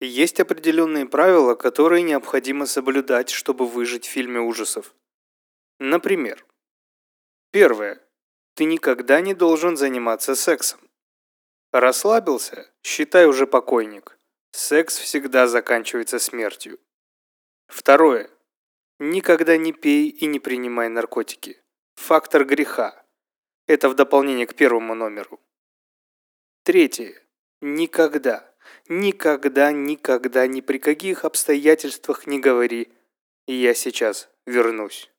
Есть 0.00 0.40
определенные 0.40 1.06
правила, 1.06 1.54
которые 1.54 2.02
необходимо 2.02 2.66
соблюдать, 2.66 3.30
чтобы 3.30 3.66
выжить 3.66 4.06
в 4.06 4.10
фильме 4.10 4.40
ужасов. 4.40 4.94
Например, 5.78 6.44
первое. 7.50 8.02
Ты 8.54 8.64
никогда 8.64 9.20
не 9.20 9.34
должен 9.34 9.76
заниматься 9.76 10.34
сексом. 10.34 10.80
Расслабился? 11.72 12.72
Считай 12.82 13.26
уже 13.26 13.46
покойник. 13.46 14.18
Секс 14.52 14.96
всегда 14.98 15.46
заканчивается 15.46 16.18
смертью. 16.18 16.78
Второе. 17.66 18.30
Никогда 18.98 19.56
не 19.58 19.72
пей 19.72 20.08
и 20.08 20.26
не 20.26 20.40
принимай 20.40 20.88
наркотики. 20.88 21.62
Фактор 21.96 22.44
греха. 22.44 23.04
Это 23.66 23.88
в 23.88 23.94
дополнение 23.94 24.46
к 24.46 24.54
первому 24.54 24.94
номеру. 24.94 25.40
Третье. 26.62 27.22
Никогда, 27.60 28.54
никогда, 28.88 29.72
никогда, 29.72 30.46
ни 30.46 30.60
при 30.60 30.78
каких 30.78 31.24
обстоятельствах 31.24 32.26
не 32.26 32.38
говори 32.38 32.88
«я 33.46 33.74
сейчас 33.74 34.28
вернусь». 34.46 35.10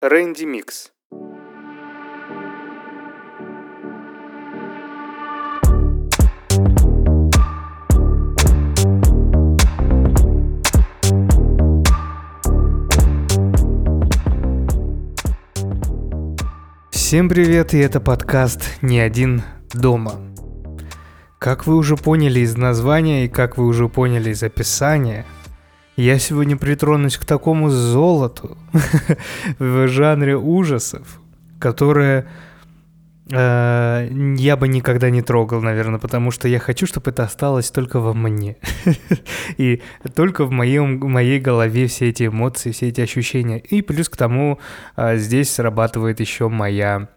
Рэнди 0.00 0.44
Микс 0.44 0.92
Всем 16.90 17.28
привет, 17.28 17.74
и 17.74 17.78
это 17.78 18.00
подкаст 18.00 18.62
«Не 18.80 18.98
один 18.98 19.42
дома». 19.74 20.31
Как 21.42 21.66
вы 21.66 21.76
уже 21.76 21.96
поняли 21.96 22.38
из 22.40 22.56
названия 22.56 23.24
и 23.24 23.28
как 23.28 23.58
вы 23.58 23.66
уже 23.66 23.88
поняли 23.88 24.30
из 24.30 24.42
описания, 24.44 25.26
я 25.96 26.18
сегодня 26.20 26.56
притронусь 26.56 27.18
к 27.18 27.24
такому 27.24 27.68
золоту 27.68 28.56
в 29.58 29.88
жанре 29.88 30.36
ужасов, 30.36 31.20
которое 31.58 32.28
Э, 33.30 34.08
я 34.36 34.56
бы 34.56 34.68
никогда 34.68 35.08
не 35.08 35.22
трогал, 35.22 35.62
наверное, 35.62 35.98
потому 35.98 36.30
что 36.30 36.48
я 36.48 36.58
хочу, 36.58 36.86
чтобы 36.86 37.10
это 37.10 37.24
осталось 37.24 37.70
только 37.70 37.98
во 37.98 38.12
мне. 38.12 38.56
И 39.56 39.80
только 40.14 40.44
в 40.44 40.50
моем, 40.50 40.98
моей 40.98 41.40
голове 41.40 41.86
все 41.86 42.10
эти 42.10 42.26
эмоции, 42.26 42.72
все 42.72 42.88
эти 42.88 43.00
ощущения. 43.00 43.58
И 43.58 43.80
плюс 43.82 44.08
к 44.08 44.16
тому 44.16 44.58
э, 44.96 45.16
здесь 45.16 45.50
срабатывает 45.50 46.20
еще 46.20 46.48
моя 46.48 47.08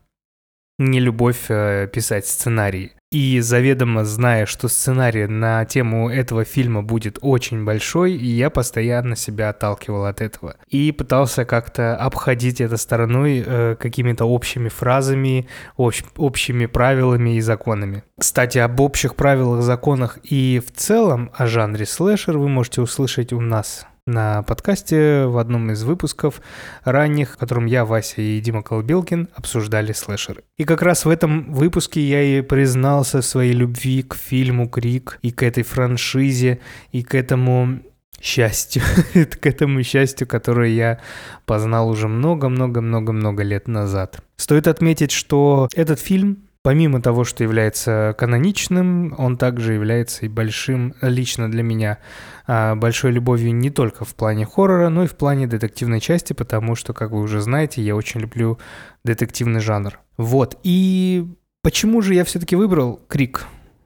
нелюбовь 0.78 1.46
э, 1.50 1.88
писать 1.92 2.28
сценарии. 2.28 2.92
И 3.12 3.40
заведомо 3.40 4.04
зная, 4.04 4.46
что 4.46 4.68
сценарий 4.68 5.28
на 5.28 5.64
тему 5.64 6.10
этого 6.10 6.44
фильма 6.44 6.84
будет 6.84 7.18
очень 7.22 7.64
большой, 7.64 8.14
я 8.14 8.50
постоянно 8.50 9.16
себя 9.16 9.50
отталкивал 9.50 10.06
от 10.06 10.20
этого. 10.20 10.58
И 10.68 10.92
пытался 10.92 11.46
как-то 11.46 11.96
обходить 11.96 12.60
это 12.60 12.76
стороной 12.76 13.42
э, 13.46 13.76
какими-то 13.80 14.26
общими 14.26 14.68
фразами, 14.68 15.48
общ, 15.78 16.04
общими 16.18 16.66
правилами 16.66 17.38
и 17.38 17.42
законами. 17.42 18.04
Кстати, 18.20 18.58
об 18.58 18.80
общих 18.82 19.16
правилах, 19.16 19.62
законах 19.62 20.20
и 20.24 20.62
в 20.66 20.74
целом 20.74 21.32
о 21.34 21.48
жанре 21.48 21.86
слэшер 21.86 22.38
вы 22.38 22.50
можете 22.50 22.82
услышать 22.82 23.32
у 23.32 23.40
нас 23.40 23.88
на 24.06 24.44
подкасте 24.44 25.26
в 25.26 25.40
одном 25.40 25.72
из 25.72 25.84
выпусков 25.84 26.42
ранних, 26.84 27.34
в 27.34 27.38
котором 27.38 27.66
я, 27.66 27.86
Вася 27.86 28.22
и 28.22 28.40
Дима 28.40 28.62
Колбелкин 28.62 29.30
обсуждали 29.34 29.94
слэшеры. 29.94 30.44
И 30.58 30.64
как 30.64 30.84
раз 30.84 31.06
в 31.06 31.10
этом 31.10 31.52
выпуске 31.52 32.02
я 32.02 32.22
и 32.22 32.42
признался 32.42 33.22
своей 33.22 33.54
любви 33.54 34.04
к 34.04 34.16
фильму 34.16 34.70
«Крик» 34.70 35.18
и 35.24 35.32
к 35.32 35.42
этой 35.42 35.64
франшизе, 35.64 36.60
и 36.92 37.02
к 37.02 37.16
этому 37.16 37.82
счастью, 38.22 38.84
к 39.14 39.46
этому 39.46 39.82
счастью, 39.82 40.28
которое 40.28 40.70
я 40.70 41.00
познал 41.46 41.90
уже 41.90 42.08
много-много-много-много 42.08 43.42
лет 43.42 43.68
назад. 43.68 44.20
Стоит 44.38 44.68
отметить, 44.68 45.12
что 45.12 45.68
этот 45.74 46.00
фильм 46.00 46.45
Помимо 46.66 47.00
того, 47.00 47.26
что 47.26 47.44
является 47.44 48.16
каноничным, 48.18 49.14
он 49.20 49.38
также 49.38 49.74
является 49.74 50.26
и 50.26 50.28
большим, 50.28 50.96
лично 51.00 51.52
для 51.52 51.62
меня, 51.62 52.00
а, 52.48 52.74
большой 52.74 53.12
любовью 53.12 53.54
не 53.54 53.70
только 53.70 54.04
в 54.04 54.16
плане 54.16 54.48
хоррора, 54.48 54.90
но 54.90 55.04
и 55.04 55.08
в 55.08 55.16
плане 55.16 55.46
детективной 55.46 56.00
части, 56.00 56.34
потому 56.34 56.74
что, 56.74 56.92
как 56.94 57.12
вы 57.12 57.22
уже 57.22 57.40
знаете, 57.40 57.84
я 57.84 57.96
очень 57.96 58.20
люблю 58.20 58.58
детективный 59.04 59.60
жанр. 59.60 60.00
Вот, 60.18 60.58
и 60.64 61.28
почему 61.62 62.02
же 62.02 62.16
я 62.16 62.24
все-таки 62.24 62.56
выбрал 62.56 63.00
«Крик»? 63.08 63.46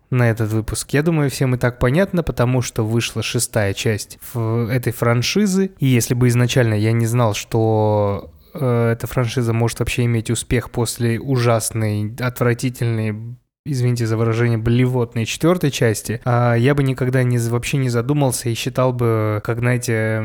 на 0.10 0.28
этот 0.28 0.52
выпуск. 0.52 0.90
Я 0.92 1.04
думаю, 1.04 1.30
всем 1.30 1.54
и 1.54 1.60
так 1.60 1.78
понятно, 1.78 2.24
потому 2.24 2.64
что 2.64 2.84
вышла 2.84 3.22
шестая 3.22 3.76
часть 3.76 4.18
этой 4.34 4.92
франшизы. 4.92 5.72
И 5.78 5.86
если 5.86 6.16
бы 6.16 6.30
изначально 6.30 6.74
я 6.74 6.94
не 6.94 7.06
знал, 7.06 7.36
что 7.36 8.32
эта 8.54 9.08
франшиза 9.08 9.54
может 9.54 9.80
вообще 9.80 10.06
иметь 10.06 10.30
успех 10.30 10.72
после 10.72 11.20
ужасной, 11.20 12.16
отвратительной 12.20 13.38
извините 13.66 14.06
за 14.06 14.18
выражение, 14.18 14.58
блевотной 14.58 15.26
четвертой 15.26 15.72
части, 15.72 16.22
а 16.26 16.56
я 16.56 16.76
бы 16.76 16.84
никогда 16.84 17.24
не, 17.24 17.38
вообще 17.38 17.78
не 17.78 17.90
задумался 17.90 18.50
и 18.50 18.54
считал 18.54 18.94
бы, 18.94 19.42
как, 19.44 19.60
знаете, 19.60 20.24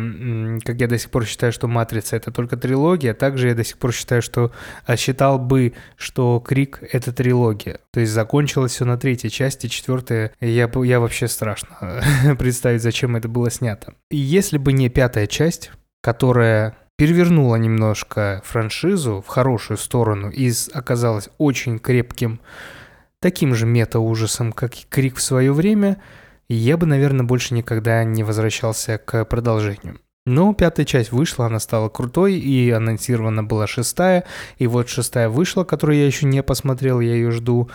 как 0.64 0.80
я 0.80 0.86
до 0.86 0.98
сих 0.98 1.10
пор 1.10 1.26
считаю, 1.26 1.52
что 1.52 1.68
«Матрица»— 1.68 2.16
это 2.16 2.30
только 2.30 2.56
трилогия, 2.56 3.14
также 3.14 3.48
я 3.48 3.54
до 3.54 3.64
сих 3.64 3.78
пор 3.78 3.92
считаю, 3.92 4.22
что 4.22 4.52
а 4.86 4.96
считал 4.96 5.38
бы, 5.38 5.74
что 5.96 6.40
«Крик»— 6.40 6.80
это 6.92 7.12
трилогия. 7.12 7.80
То 7.92 8.00
есть 8.00 8.12
закончилось 8.12 8.72
все 8.72 8.84
на 8.84 8.96
третьей 8.96 9.30
части, 9.30 9.66
четвертая, 9.66 10.32
я, 10.40 10.70
я 10.82 11.00
вообще 11.00 11.28
страшно 11.28 12.02
представить, 12.38 12.82
зачем 12.82 13.16
это 13.16 13.28
было 13.28 13.50
снято. 13.50 13.94
И 14.10 14.16
если 14.16 14.58
бы 14.58 14.72
не 14.72 14.88
пятая 14.88 15.26
часть, 15.26 15.70
которая 16.00 16.76
перевернула 16.96 17.56
немножко 17.56 18.42
франшизу 18.44 19.20
в 19.20 19.26
хорошую 19.26 19.78
сторону 19.78 20.30
и 20.30 20.52
оказалась 20.72 21.28
очень 21.38 21.78
крепким, 21.78 22.40
таким 23.20 23.54
же 23.54 23.66
мета-ужасом, 23.66 24.52
как 24.52 24.74
и 24.74 24.86
Крик 24.88 25.16
в 25.16 25.22
свое 25.22 25.52
время, 25.52 26.00
я 26.48 26.76
бы, 26.76 26.86
наверное, 26.86 27.24
больше 27.24 27.54
никогда 27.54 28.04
не 28.04 28.22
возвращался 28.22 28.98
к 28.98 29.24
продолжению. 29.24 29.98
Но 30.26 30.54
пятая 30.54 30.86
часть 30.86 31.12
вышла, 31.12 31.46
она 31.46 31.58
стала 31.58 31.88
крутой, 31.88 32.34
и 32.34 32.70
анонсирована 32.70 33.44
была 33.44 33.66
шестая, 33.66 34.24
и 34.58 34.66
вот 34.66 34.88
шестая 34.88 35.28
вышла, 35.28 35.64
которую 35.64 35.98
я 35.98 36.06
еще 36.06 36.26
не 36.26 36.42
посмотрел, 36.42 37.00
я 37.00 37.14
ее 37.14 37.30
жду. 37.30 37.70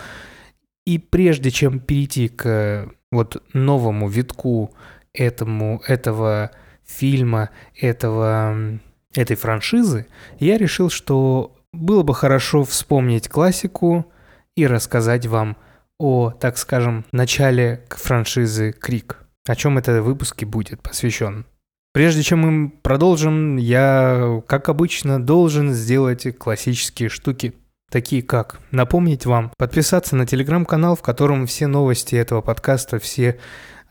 И 0.85 0.97
прежде 0.97 1.51
чем 1.51 1.79
перейти 1.79 2.27
к 2.27 2.89
вот 3.11 3.43
новому 3.53 4.07
витку 4.07 4.73
этому, 5.13 5.81
этого 5.87 6.51
фильма, 6.83 7.49
этого 7.75 8.79
этой 9.15 9.35
франшизы, 9.35 10.07
я 10.39 10.57
решил, 10.57 10.89
что 10.89 11.55
было 11.73 12.03
бы 12.03 12.13
хорошо 12.13 12.63
вспомнить 12.63 13.29
классику 13.29 14.11
и 14.55 14.67
рассказать 14.67 15.25
вам 15.25 15.57
о, 15.97 16.31
так 16.31 16.57
скажем, 16.57 17.05
начале 17.11 17.85
франшизы 17.89 18.71
Крик. 18.71 19.17
О 19.47 19.55
чем 19.55 19.77
этот 19.77 20.03
выпуск 20.03 20.41
и 20.41 20.45
будет 20.45 20.81
посвящен. 20.81 21.45
Прежде 21.91 22.23
чем 22.23 22.39
мы 22.39 22.69
продолжим, 22.69 23.57
я, 23.57 24.41
как 24.47 24.69
обычно, 24.69 25.23
должен 25.23 25.73
сделать 25.73 26.37
классические 26.37 27.09
штуки. 27.09 27.55
Такие 27.91 28.21
как 28.21 28.59
напомнить 28.69 29.25
вам 29.25 29.51
подписаться 29.57 30.15
на 30.15 30.27
телеграм-канал, 30.27 30.95
в 30.95 31.01
котором 31.01 31.47
все 31.47 31.65
новости 31.65 32.15
этого 32.15 32.41
подкаста, 32.41 32.99
все 32.99 33.39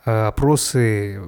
э, 0.04 0.26
опросы, 0.26 1.20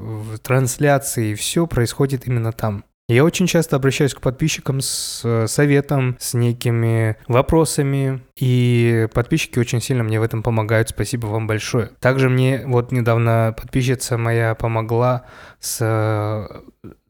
трансляции, 0.42 1.34
все 1.34 1.66
происходит 1.66 2.28
именно 2.28 2.52
там. 2.52 2.84
Я 3.10 3.24
очень 3.24 3.48
часто 3.48 3.74
обращаюсь 3.74 4.14
к 4.14 4.20
подписчикам 4.20 4.80
с 4.80 5.22
э, 5.24 5.48
советом, 5.48 6.16
с 6.20 6.32
некими 6.32 7.16
вопросами, 7.26 8.22
и 8.36 9.08
подписчики 9.12 9.58
очень 9.58 9.80
сильно 9.80 10.04
мне 10.04 10.20
в 10.20 10.22
этом 10.22 10.44
помогают. 10.44 10.90
Спасибо 10.90 11.26
вам 11.26 11.48
большое. 11.48 11.90
Также 11.98 12.28
мне 12.28 12.62
вот 12.64 12.92
недавно 12.92 13.52
подписчица 13.60 14.16
моя 14.16 14.54
помогла 14.54 15.24
с 15.58 15.78
э, 15.80 16.60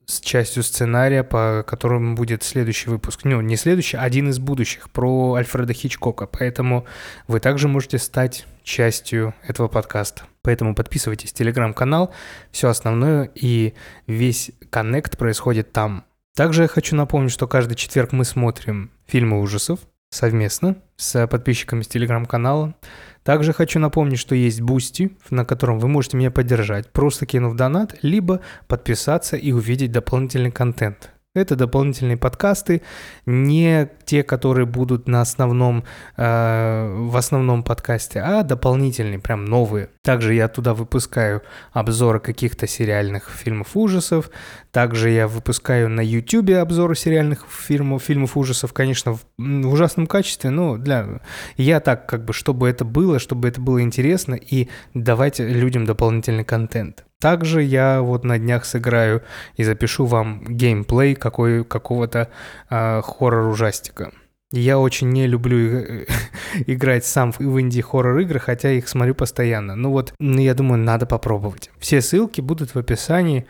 с 0.07 0.21
частью 0.21 0.63
сценария, 0.63 1.23
по 1.23 1.63
которому 1.67 2.15
будет 2.15 2.45
следующий 2.45 2.89
выпуск. 2.89 3.21
Ну, 3.25 3.43
не 3.43 3.57
следующий, 3.57 3.99
а 3.99 4.03
один 4.03 4.31
из 4.31 4.39
будущих, 4.39 4.89
про 4.89 5.35
Альфреда 5.35 5.75
Хичкока. 5.75 6.27
Поэтому 6.27 6.87
вы 7.29 7.41
также 7.41 7.69
можете 7.69 7.99
стать 7.99 8.47
частью 8.65 9.35
этого 9.47 9.69
подкаста. 9.69 10.23
Поэтому 10.43 10.75
подписывайтесь, 10.75 11.33
телеграм-канал, 11.33 12.13
все 12.51 12.69
основное 12.69 13.31
и 13.35 13.75
весь 14.07 14.53
коннект 14.71 15.19
происходит 15.19 15.73
там. 15.73 16.05
Также 16.35 16.63
я 16.63 16.69
хочу 16.69 16.97
напомнить, 16.97 17.33
что 17.33 17.47
каждый 17.47 17.75
четверг 17.75 18.13
мы 18.13 18.25
смотрим 18.25 18.91
фильмы 19.07 19.41
ужасов 19.41 19.81
совместно 20.11 20.77
с 20.97 21.27
подписчиками 21.27 21.83
с 21.83 21.89
телеграм-канала. 21.89 22.75
Также 23.23 23.53
хочу 23.53 23.79
напомнить, 23.79 24.19
что 24.19 24.35
есть 24.35 24.61
Бусти, 24.61 25.17
на 25.29 25.45
котором 25.45 25.79
вы 25.79 25.89
можете 25.89 26.17
меня 26.17 26.31
поддержать, 26.31 26.91
просто 26.91 27.27
кинув 27.27 27.55
донат, 27.55 27.97
либо 28.03 28.41
подписаться 28.67 29.37
и 29.37 29.53
увидеть 29.53 29.93
дополнительный 29.93 30.51
контент. 30.51 31.11
Это 31.33 31.55
дополнительные 31.55 32.17
подкасты, 32.17 32.83
не 33.25 33.89
те, 34.05 34.25
которые 34.25 34.67
будут 34.67 35.07
на 35.07 35.21
основном, 35.21 35.85
э, 36.17 36.93
в 36.93 37.17
основном 37.17 37.63
подкасте, 37.63 38.19
а 38.21 38.43
дополнительные, 38.43 39.21
прям 39.21 39.45
новые. 39.45 39.91
Также 40.03 40.35
я 40.35 40.49
туда 40.49 40.75
выпускаю 40.75 41.43
обзоры 41.71 42.19
каких-то 42.19 42.67
сериальных 42.67 43.31
фильмов 43.31 43.77
ужасов. 43.77 44.29
Также 44.73 45.11
я 45.11 45.29
выпускаю 45.29 45.89
на 45.89 46.01
YouTube 46.01 46.51
обзоры 46.51 46.97
сериальных 46.97 47.47
фильмов, 47.49 48.03
фильмов 48.03 48.37
ужасов, 48.37 48.73
конечно, 48.73 49.13
в, 49.13 49.21
в 49.39 49.73
ужасном 49.73 50.09
качестве, 50.09 50.51
но 50.51 50.79
для... 50.79 51.21
Я 51.57 51.79
так, 51.79 52.09
как 52.09 52.25
бы, 52.25 52.33
чтобы 52.33 52.69
это 52.69 52.85
было, 52.85 53.21
чтобы 53.21 53.47
это 53.47 53.61
было 53.61 53.81
интересно, 53.83 54.35
и 54.35 54.69
давать 54.95 55.39
людям 55.39 55.85
дополнительный 55.85 56.45
контент. 56.45 57.05
Также 57.21 57.63
я 57.63 58.01
вот 58.01 58.25
на 58.25 58.39
днях 58.39 58.65
сыграю 58.65 59.23
и 59.57 59.63
запишу 59.63 60.07
вам 60.07 60.43
геймплей 60.49 61.15
какой, 61.15 61.65
какого-то 61.65 62.31
э, 62.71 63.03
хоррор-ужастика. 63.03 64.13
Я 64.53 64.79
очень 64.79 65.11
не 65.11 65.27
люблю 65.27 66.07
играть 66.67 67.05
сам 67.05 67.33
в 67.33 67.61
инди-хоррор 67.61 68.19
игры, 68.21 68.41
хотя 68.41 68.71
их 68.71 68.89
смотрю 68.89 69.15
постоянно. 69.15 69.77
Ну 69.77 69.91
вот, 69.91 70.15
я 70.19 70.55
думаю, 70.55 70.83
надо 70.83 71.05
попробовать. 71.07 71.71
Все 71.79 72.01
ссылки 72.01 72.41
будут 72.41 72.75
в 72.75 72.79
описании 72.79 73.47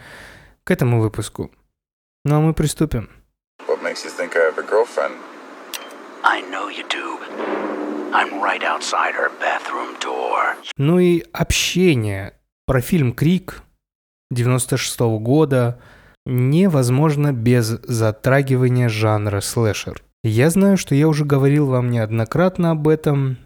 к 0.64 0.72
этому 0.72 1.00
выпуску. 1.00 1.50
Ну 2.24 2.36
а 2.36 2.40
мы 2.40 2.52
приступим. 2.52 3.08
What 3.68 3.82
makes 3.82 4.04
you 4.04 4.10
think 4.10 4.36
I 4.36 4.50
have 4.50 4.58
a 4.58 4.66
girlfriend? 4.66 5.14
I 6.24 6.42
know 6.50 6.68
you 6.68 6.84
do. 6.88 7.18
I'm 8.12 8.42
right 8.42 8.64
outside 8.64 9.14
her 9.14 9.30
bathroom 9.40 9.96
door. 10.00 10.56
Ну 10.76 10.98
и 10.98 11.22
общение 11.32 12.34
про 12.70 12.80
фильм 12.80 13.14
«Крик» 13.14 13.64
96 14.30 15.00
-го 15.00 15.18
года 15.18 15.80
невозможно 16.24 17.32
без 17.32 17.66
затрагивания 17.82 18.88
жанра 18.88 19.40
слэшер. 19.40 20.04
Я 20.22 20.50
знаю, 20.50 20.76
что 20.76 20.94
я 20.94 21.08
уже 21.08 21.24
говорил 21.24 21.66
вам 21.66 21.90
неоднократно 21.90 22.70
об 22.70 22.86
этом, 22.86 23.38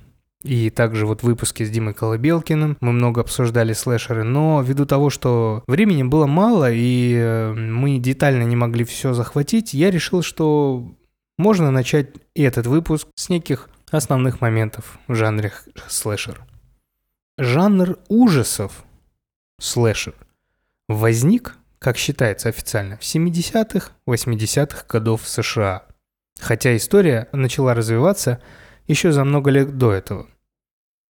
и 0.42 0.68
также 0.68 1.06
вот 1.06 1.22
в 1.22 1.24
выпуске 1.24 1.64
с 1.64 1.70
Димой 1.70 1.94
Колобелкиным 1.94 2.76
мы 2.82 2.92
много 2.92 3.22
обсуждали 3.22 3.72
слэшеры, 3.72 4.24
но 4.24 4.60
ввиду 4.60 4.84
того, 4.84 5.08
что 5.08 5.64
времени 5.66 6.02
было 6.02 6.26
мало 6.26 6.70
и 6.70 7.14
э, 7.16 7.54
мы 7.54 7.96
детально 7.96 8.42
не 8.42 8.56
могли 8.56 8.84
все 8.84 9.14
захватить, 9.14 9.72
я 9.72 9.90
решил, 9.90 10.20
что 10.20 10.92
можно 11.38 11.70
начать 11.70 12.10
этот 12.34 12.66
выпуск 12.66 13.08
с 13.14 13.30
неких 13.30 13.70
основных 13.90 14.42
моментов 14.42 14.98
в 15.08 15.14
жанре 15.14 15.50
слэшер. 15.88 16.42
Жанр 17.38 17.96
ужасов 18.10 18.84
слэшер, 19.58 20.14
возник, 20.88 21.56
как 21.78 21.96
считается 21.96 22.48
официально, 22.48 22.96
в 22.96 23.02
70-х, 23.02 23.92
80-х 24.06 24.84
годов 24.88 25.26
США. 25.26 25.86
Хотя 26.40 26.76
история 26.76 27.28
начала 27.32 27.74
развиваться 27.74 28.40
еще 28.86 29.12
за 29.12 29.24
много 29.24 29.50
лет 29.50 29.78
до 29.78 29.92
этого. 29.92 30.28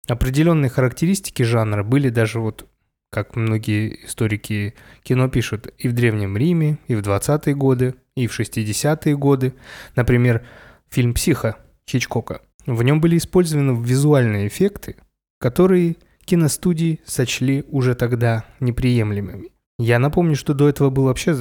Определенные 0.07 0.69
характеристики 0.69 1.43
жанра 1.43 1.83
были 1.83 2.09
даже 2.09 2.39
вот, 2.39 2.67
как 3.11 3.35
многие 3.35 4.05
историки 4.05 4.73
кино 5.03 5.29
пишут, 5.29 5.73
и 5.77 5.87
в 5.87 5.93
Древнем 5.93 6.37
Риме, 6.37 6.79
и 6.87 6.95
в 6.95 7.01
20-е 7.01 7.55
годы, 7.55 7.95
и 8.15 8.27
в 8.27 8.39
60-е 8.39 9.15
годы. 9.17 9.53
Например, 9.95 10.45
фильм 10.89 11.13
«Психо» 11.13 11.57
Хичкока. 11.87 12.41
В 12.65 12.83
нем 12.83 13.01
были 13.01 13.17
использованы 13.17 13.81
визуальные 13.83 14.47
эффекты, 14.47 14.97
которые 15.39 15.97
киностудии 16.25 16.99
сочли 17.05 17.65
уже 17.69 17.95
тогда 17.95 18.45
неприемлемыми. 18.59 19.51
Я 19.79 19.97
напомню, 19.97 20.35
что 20.35 20.53
до 20.53 20.69
этого 20.69 20.91
был 20.91 21.05
вообще 21.05 21.35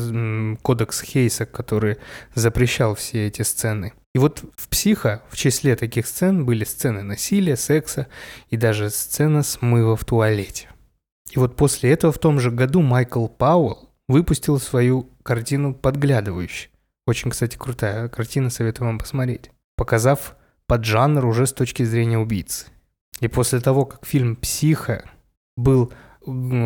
кодекс 0.62 1.02
Хейса, 1.02 1.44
который 1.44 1.98
запрещал 2.34 2.94
все 2.94 3.26
эти 3.26 3.42
сцены. 3.42 3.92
И 4.14 4.18
вот 4.18 4.42
в 4.56 4.68
«Психо» 4.68 5.22
в 5.28 5.36
числе 5.36 5.76
таких 5.76 6.06
сцен 6.06 6.46
были 6.46 6.64
сцены 6.64 7.02
насилия, 7.02 7.56
секса 7.56 8.08
и 8.48 8.56
даже 8.56 8.90
сцена 8.90 9.42
смыва 9.42 9.96
в 9.96 10.04
туалете. 10.04 10.68
И 11.30 11.38
вот 11.38 11.54
после 11.54 11.92
этого 11.92 12.12
в 12.12 12.18
том 12.18 12.40
же 12.40 12.50
году 12.50 12.80
Майкл 12.80 13.26
Пауэлл 13.28 13.90
выпустил 14.08 14.58
свою 14.58 15.10
картину 15.22 15.74
«Подглядывающий». 15.74 16.70
Очень, 17.06 17.30
кстати, 17.30 17.56
крутая 17.56 18.08
картина, 18.08 18.50
советую 18.50 18.86
вам 18.86 18.98
посмотреть. 18.98 19.50
Показав 19.76 20.34
поджанр 20.66 21.26
уже 21.26 21.46
с 21.46 21.52
точки 21.52 21.82
зрения 21.82 22.18
убийцы. 22.18 22.66
И 23.20 23.28
после 23.28 23.60
того, 23.60 23.84
как 23.84 24.06
фильм 24.06 24.36
«Психо» 24.36 25.08
был 25.56 25.92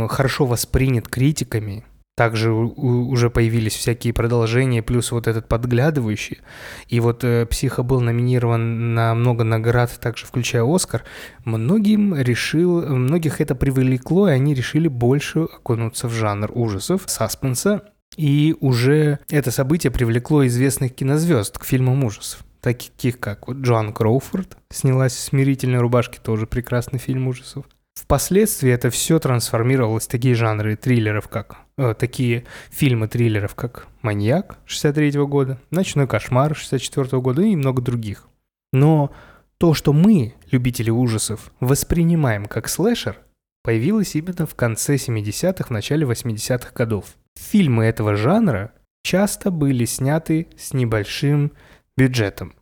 хорошо 0.08 0.46
воспринят 0.46 1.08
критиками, 1.08 1.84
также 2.16 2.52
уже 2.52 3.28
появились 3.28 3.74
всякие 3.74 4.12
продолжения, 4.12 4.82
плюс 4.82 5.10
вот 5.10 5.26
этот 5.26 5.48
подглядывающий. 5.48 6.38
И 6.86 7.00
вот 7.00 7.24
э, 7.24 7.44
«Психо» 7.46 7.82
был 7.82 8.00
номинирован 8.00 8.94
на 8.94 9.14
много 9.16 9.42
наград, 9.42 9.98
также 10.00 10.24
включая 10.24 10.62
«Оскар». 10.64 11.02
Многим 11.44 12.14
решил, 12.14 12.82
многих 12.82 13.40
это 13.40 13.56
привлекло, 13.56 14.28
и 14.28 14.32
они 14.32 14.54
решили 14.54 14.86
больше 14.86 15.40
окунуться 15.40 16.06
в 16.06 16.12
жанр 16.12 16.52
ужасов, 16.54 17.02
саспенса. 17.06 17.82
И 18.16 18.54
уже 18.60 19.18
это 19.28 19.50
событие 19.50 19.90
привлекло 19.90 20.46
известных 20.46 20.94
кинозвезд 20.94 21.58
к 21.58 21.64
фильмам 21.64 22.04
ужасов 22.04 22.44
таких 22.64 23.20
как 23.20 23.46
вот 23.46 23.58
Джоан 23.58 23.92
Кроуфорд, 23.92 24.56
снялась 24.70 25.12
в 25.12 25.20
«Смирительной 25.20 25.80
рубашке», 25.80 26.18
тоже 26.18 26.46
прекрасный 26.46 26.98
фильм 26.98 27.28
ужасов. 27.28 27.66
Впоследствии 27.94 28.72
это 28.72 28.88
все 28.88 29.18
трансформировалось 29.18 30.06
в 30.06 30.10
такие 30.10 30.34
жанры 30.34 30.74
триллеров, 30.74 31.28
как 31.28 31.58
э, 31.76 31.94
такие 31.96 32.46
фильмы 32.70 33.06
триллеров, 33.06 33.54
как 33.54 33.86
«Маньяк» 34.00 34.56
63 34.64 35.10
-го 35.10 35.26
года, 35.26 35.60
«Ночной 35.70 36.08
кошмар» 36.08 36.56
64 36.56 37.06
-го 37.06 37.20
года 37.20 37.42
и 37.42 37.54
много 37.54 37.82
других. 37.82 38.28
Но 38.72 39.12
то, 39.58 39.74
что 39.74 39.92
мы, 39.92 40.34
любители 40.50 40.90
ужасов, 40.90 41.52
воспринимаем 41.60 42.46
как 42.46 42.68
слэшер, 42.68 43.20
появилось 43.62 44.16
именно 44.16 44.46
в 44.46 44.54
конце 44.54 44.96
70-х, 44.96 45.68
в 45.68 45.70
начале 45.70 46.06
80-х 46.06 46.72
годов. 46.74 47.14
Фильмы 47.38 47.84
этого 47.84 48.16
жанра 48.16 48.72
часто 49.02 49.50
были 49.50 49.84
сняты 49.84 50.48
с 50.58 50.72
небольшим 50.72 51.52
бюджетом, 51.96 52.54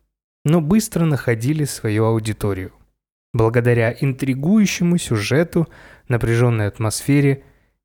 но 0.45 0.61
быстро 0.61 1.05
находили 1.05 1.63
свою 1.65 2.05
аудиторию. 2.05 2.71
Благодаря 3.33 3.95
интригующему 3.99 4.97
сюжету, 4.97 5.67
напряженной 6.07 6.67
атмосфере 6.67 7.43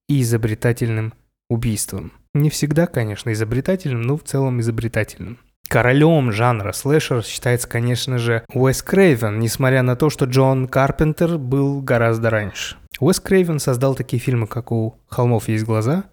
и 0.08 0.20
изобретательным 0.22 1.14
убийствам. 1.48 2.12
Не 2.34 2.50
всегда, 2.50 2.86
конечно, 2.86 3.32
изобретательным, 3.32 4.02
но 4.02 4.16
в 4.16 4.24
целом 4.24 4.60
изобретательным. 4.60 5.38
Королем 5.68 6.32
жанра 6.32 6.72
слэшер 6.72 7.22
считается, 7.22 7.68
конечно 7.68 8.18
же, 8.18 8.44
Уэс 8.52 8.82
Крейвен, 8.82 9.38
несмотря 9.38 9.82
на 9.82 9.96
то, 9.96 10.10
что 10.10 10.24
Джон 10.24 10.66
Карпентер 10.66 11.38
был 11.38 11.82
гораздо 11.82 12.30
раньше. 12.30 12.76
Уэс 13.00 13.20
Крейвен 13.20 13.58
создал 13.58 13.94
такие 13.94 14.20
фильмы, 14.20 14.46
как 14.46 14.72
«У 14.72 14.98
холмов 15.08 15.48
есть 15.48 15.64
глаза», 15.64 16.04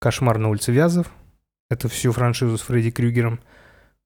«Кошмар 0.00 0.38
на 0.38 0.48
улице 0.48 0.72
Вязов», 0.72 1.10
это 1.70 1.88
всю 1.88 2.12
франшизу 2.12 2.58
с 2.58 2.62
Фредди 2.62 2.90
Крюгером– 2.90 3.40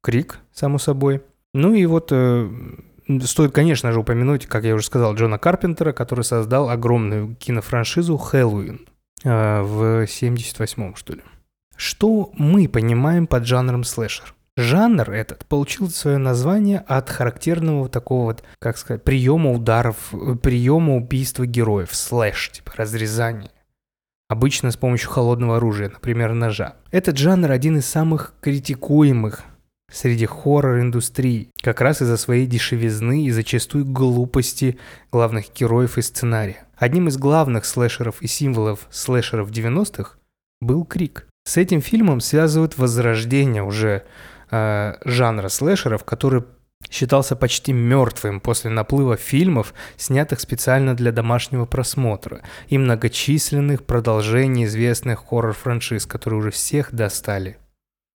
Крик, 0.07 0.39
само 0.53 0.79
собой. 0.79 1.25
Ну 1.53 1.75
и 1.75 1.85
вот 1.85 2.11
э, 2.13 2.49
стоит, 3.25 3.51
конечно 3.51 3.91
же, 3.91 3.99
упомянуть, 3.99 4.47
как 4.47 4.63
я 4.63 4.77
уже 4.77 4.87
сказал, 4.87 5.17
Джона 5.17 5.37
Карпентера, 5.37 5.93
который 5.93 6.23
создал 6.23 6.71
огромную 6.71 7.35
кинофраншизу 7.35 8.17
«Хэллоуин» 8.17 8.87
э, 9.25 9.63
в 9.63 10.05
78-м, 10.05 10.95
что 10.95 11.15
ли. 11.15 11.23
Что 11.77 12.31
мы 12.35 12.69
понимаем 12.69 13.27
под 13.27 13.47
жанром 13.47 13.83
слэшер? 13.83 14.33
Жанр 14.57 15.11
этот 15.11 15.45
получил 15.47 15.91
свое 15.91 16.19
название 16.19 16.85
от 16.87 17.11
характерного 17.11 17.89
такого 17.89 18.27
вот, 18.27 18.45
как 18.61 18.79
сказать, 18.79 19.03
приема 19.03 19.51
ударов, 19.51 19.97
приема 20.41 20.95
убийства 20.95 21.47
героев, 21.47 21.93
слэш, 21.93 22.53
типа 22.53 22.75
разрезание. 22.77 23.51
Обычно 24.29 24.71
с 24.71 24.77
помощью 24.77 25.11
холодного 25.11 25.57
оружия, 25.57 25.89
например, 25.89 26.33
ножа. 26.33 26.77
Этот 26.93 27.19
жанр 27.19 27.51
один 27.51 27.79
из 27.79 27.87
самых 27.87 28.35
критикуемых 28.41 29.43
среди 29.91 30.27
хоррор-индустрии, 30.27 31.51
как 31.63 31.81
раз 31.81 32.03
из-за 32.03 32.17
своей 32.17 32.47
дешевизны 32.47 33.25
и 33.25 33.31
зачастую 33.31 33.85
глупости 33.85 34.79
главных 35.13 35.53
героев 35.55 35.99
и 35.99 36.03
сценария. 36.03 36.65
Одним 36.77 37.09
из 37.09 37.17
главных 37.17 37.65
слэшеров 37.65 38.21
и 38.21 38.27
символов 38.27 38.87
слэшеров 38.91 39.51
90-х 39.51 40.19
был 40.61 40.85
Крик. 40.85 41.27
С 41.45 41.57
этим 41.57 41.81
фильмом 41.81 42.21
связывают 42.21 42.77
возрождение 42.77 43.63
уже 43.63 44.05
э, 44.51 44.95
жанра 45.05 45.49
слэшеров, 45.49 46.05
который 46.05 46.45
считался 46.91 47.37
почти 47.37 47.73
мертвым 47.73 48.41
после 48.41 48.71
наплыва 48.71 49.17
фильмов, 49.17 49.75
снятых 49.97 50.41
специально 50.41 50.95
для 50.95 51.13
домашнего 51.13 51.65
просмотра, 51.65 52.43
и 52.69 52.79
многочисленных 52.79 53.85
продолжений 53.85 54.65
известных 54.65 55.25
хоррор-франшиз, 55.29 56.07
которые 56.07 56.41
уже 56.41 56.51
всех 56.51 56.93
достали. 56.93 57.59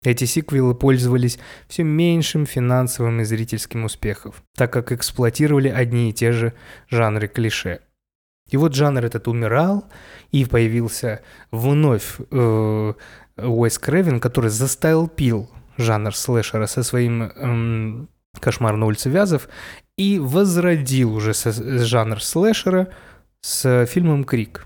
Эти 0.03 0.23
сиквелы 0.23 0.75
пользовались 0.75 1.39
все 1.67 1.83
меньшим 1.83 2.45
финансовым 2.45 3.19
и 3.19 3.25
зрительским 3.25 3.83
успехом, 3.83 4.33
так 4.55 4.71
как 4.71 4.93
эксплуатировали 4.93 5.67
одни 5.67 6.09
и 6.09 6.13
те 6.13 6.31
же 6.31 6.53
жанры 6.87 7.27
клише. 7.27 7.81
И 8.49 8.57
вот 8.57 8.73
жанр 8.73 9.03
этот 9.03 9.27
умирал, 9.27 9.85
и 10.31 10.45
появился 10.45 11.21
вновь 11.51 12.15
э, 12.31 12.93
Уэс 13.37 13.77
Кревин, 13.77 14.19
который 14.19 14.49
пил 15.07 15.49
жанр 15.77 16.15
слэшера 16.15 16.65
со 16.65 16.81
своим 16.83 17.23
эм, 17.23 18.09
«Кошмар 18.39 18.75
на 18.77 18.85
улице 18.85 19.09
Вязов» 19.09 19.49
и 19.97 20.17
возродил 20.17 21.13
уже 21.13 21.33
со, 21.33 21.51
жанр 21.51 22.21
слэшера 22.23 22.87
с 23.41 23.85
фильмом 23.85 24.23
«Крик». 24.23 24.65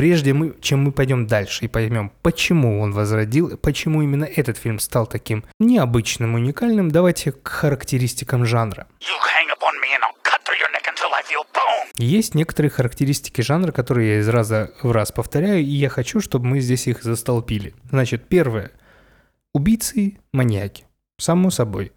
Прежде 0.00 0.32
мы, 0.32 0.54
чем 0.62 0.82
мы 0.82 0.92
пойдем 0.92 1.26
дальше 1.26 1.66
и 1.66 1.68
поймем, 1.68 2.10
почему 2.22 2.80
он 2.80 2.90
возродил, 2.92 3.58
почему 3.58 4.00
именно 4.00 4.24
этот 4.24 4.56
фильм 4.56 4.78
стал 4.78 5.06
таким 5.06 5.44
необычным, 5.58 6.36
уникальным, 6.36 6.90
давайте 6.90 7.32
к 7.32 7.46
характеристикам 7.46 8.46
жанра. 8.46 8.86
Есть 11.98 12.34
некоторые 12.34 12.70
характеристики 12.70 13.42
жанра, 13.42 13.72
которые 13.72 14.14
я 14.14 14.20
из 14.20 14.28
раза 14.30 14.72
в 14.82 14.90
раз 14.90 15.12
повторяю, 15.12 15.60
и 15.60 15.70
я 15.70 15.90
хочу, 15.90 16.22
чтобы 16.22 16.46
мы 16.46 16.60
здесь 16.60 16.86
их 16.86 17.02
застолпили. 17.02 17.74
Значит, 17.90 18.26
первое. 18.26 18.70
Убийцы– 19.52 20.16
маньяки. 20.32 20.84
Само 21.18 21.50
собой. 21.50 21.92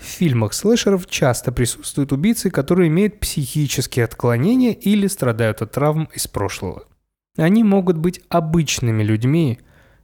В 0.00 0.04
фильмах 0.04 0.54
слэшеров 0.54 1.06
часто 1.06 1.52
присутствуют 1.52 2.10
убийцы, 2.10 2.50
которые 2.50 2.88
имеют 2.88 3.20
психические 3.20 4.06
отклонения 4.06 4.72
или 4.72 5.06
страдают 5.06 5.62
от 5.62 5.70
травм 5.70 6.08
из 6.12 6.26
прошлого. 6.26 6.88
Они 7.36 7.64
могут 7.64 7.96
быть 7.96 8.22
обычными 8.28 9.02
людьми 9.02 9.58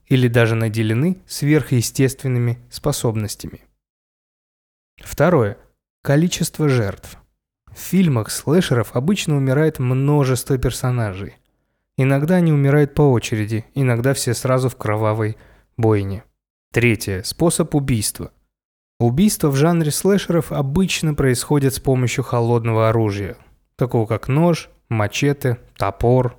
или 0.06 0.26
даже 0.26 0.56
наделены 0.56 1.18
сверхъестественными 1.26 2.58
способностями. 2.70 3.62
Второе. 4.96 5.56
Количество 6.02 6.68
жертв. 6.68 7.16
В 7.72 7.78
фильмах 7.78 8.30
слэшеров 8.30 8.96
обычно 8.96 9.36
умирает 9.36 9.78
множество 9.78 10.58
персонажей. 10.58 11.36
Иногда 11.96 12.36
они 12.36 12.52
умирают 12.52 12.94
по 12.94 13.02
очереди, 13.02 13.64
иногда 13.74 14.14
все 14.14 14.34
сразу 14.34 14.68
в 14.68 14.76
кровавой 14.76 15.36
бойне. 15.76 16.24
Третье. 16.72 17.22
Способ 17.22 17.74
убийства. 17.74 18.32
Убийства 18.98 19.48
в 19.48 19.56
жанре 19.56 19.90
слэшеров 19.90 20.50
обычно 20.52 21.14
происходят 21.14 21.74
с 21.74 21.80
помощью 21.80 22.24
холодного 22.24 22.88
оружия, 22.88 23.36
такого 23.76 24.06
как 24.06 24.28
нож, 24.28 24.68
мачете, 24.88 25.58
топор, 25.76 26.36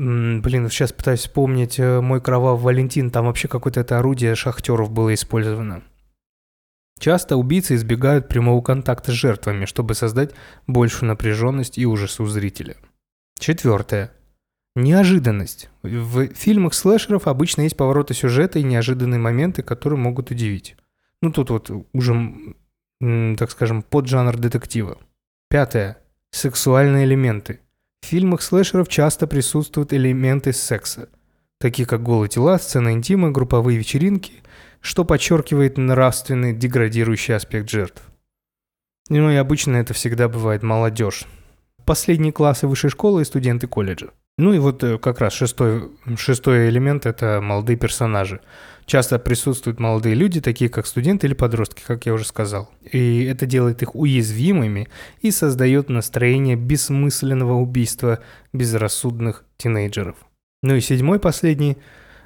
Блин, 0.00 0.70
сейчас 0.70 0.94
пытаюсь 0.94 1.20
вспомнить 1.20 1.78
э, 1.78 2.00
мой 2.00 2.22
кровавый 2.22 2.62
Валентин. 2.62 3.10
Там 3.10 3.26
вообще 3.26 3.48
какое-то 3.48 3.80
это 3.80 3.98
орудие 3.98 4.34
шахтеров 4.34 4.90
было 4.90 5.12
использовано. 5.12 5.82
Часто 6.98 7.36
убийцы 7.36 7.74
избегают 7.74 8.26
прямого 8.26 8.62
контакта 8.62 9.12
с 9.12 9.14
жертвами, 9.14 9.66
чтобы 9.66 9.94
создать 9.94 10.34
большую 10.66 11.08
напряженность 11.08 11.76
и 11.76 11.84
ужас 11.84 12.18
у 12.18 12.24
зрителя. 12.24 12.76
Четвертое. 13.38 14.10
Неожиданность. 14.74 15.68
В 15.82 16.28
фильмах 16.28 16.72
слэшеров 16.72 17.26
обычно 17.26 17.62
есть 17.62 17.76
повороты 17.76 18.14
сюжета 18.14 18.58
и 18.58 18.62
неожиданные 18.62 19.20
моменты, 19.20 19.62
которые 19.62 19.98
могут 19.98 20.30
удивить. 20.30 20.76
Ну 21.20 21.30
тут 21.30 21.50
вот 21.50 21.70
уже, 21.92 22.54
так 23.00 23.50
скажем, 23.50 23.82
поджанр 23.82 24.38
детектива. 24.38 24.96
Пятое. 25.50 25.98
Сексуальные 26.30 27.04
элементы. 27.04 27.60
В 28.02 28.06
фильмах 28.06 28.42
слэшеров 28.42 28.88
часто 28.88 29.26
присутствуют 29.26 29.92
элементы 29.92 30.52
секса, 30.52 31.08
такие 31.58 31.86
как 31.86 32.02
голые 32.02 32.28
тела, 32.28 32.58
сцены 32.58 32.92
интима, 32.92 33.30
групповые 33.30 33.78
вечеринки, 33.78 34.32
что 34.80 35.04
подчеркивает 35.04 35.78
нравственный 35.78 36.54
деградирующий 36.54 37.36
аспект 37.36 37.68
жертв. 37.68 38.02
Ну 39.08 39.30
и 39.30 39.36
обычно 39.36 39.76
это 39.76 39.92
всегда 39.92 40.28
бывает 40.28 40.62
молодежь. 40.62 41.24
Последние 41.84 42.32
классы 42.32 42.66
высшей 42.66 42.90
школы 42.90 43.22
и 43.22 43.24
студенты 43.24 43.66
колледжа. 43.66 44.10
Ну 44.38 44.54
и 44.54 44.58
вот 44.58 44.82
э, 44.84 44.98
как 44.98 45.20
раз 45.20 45.34
шестой, 45.34 45.90
шестой 46.16 46.70
элемент– 46.70 47.04
это 47.06 47.40
молодые 47.42 47.76
персонажи. 47.76 48.40
Часто 48.86 49.18
присутствуют 49.18 49.78
молодые 49.78 50.14
люди, 50.14 50.40
такие 50.40 50.70
как 50.70 50.86
студенты 50.86 51.26
или 51.26 51.34
подростки, 51.34 51.82
как 51.86 52.06
я 52.06 52.14
уже 52.14 52.24
сказал. 52.24 52.70
И 52.82 53.24
это 53.24 53.46
делает 53.46 53.82
их 53.82 53.94
уязвимыми 53.94 54.88
и 55.20 55.30
создает 55.30 55.88
настроение 55.88 56.56
бессмысленного 56.56 57.52
убийства 57.52 58.20
безрассудных 58.52 59.44
тинейджеров. 59.58 60.16
Ну 60.62 60.74
и 60.74 60.80
седьмой, 60.80 61.20
последний 61.20 61.78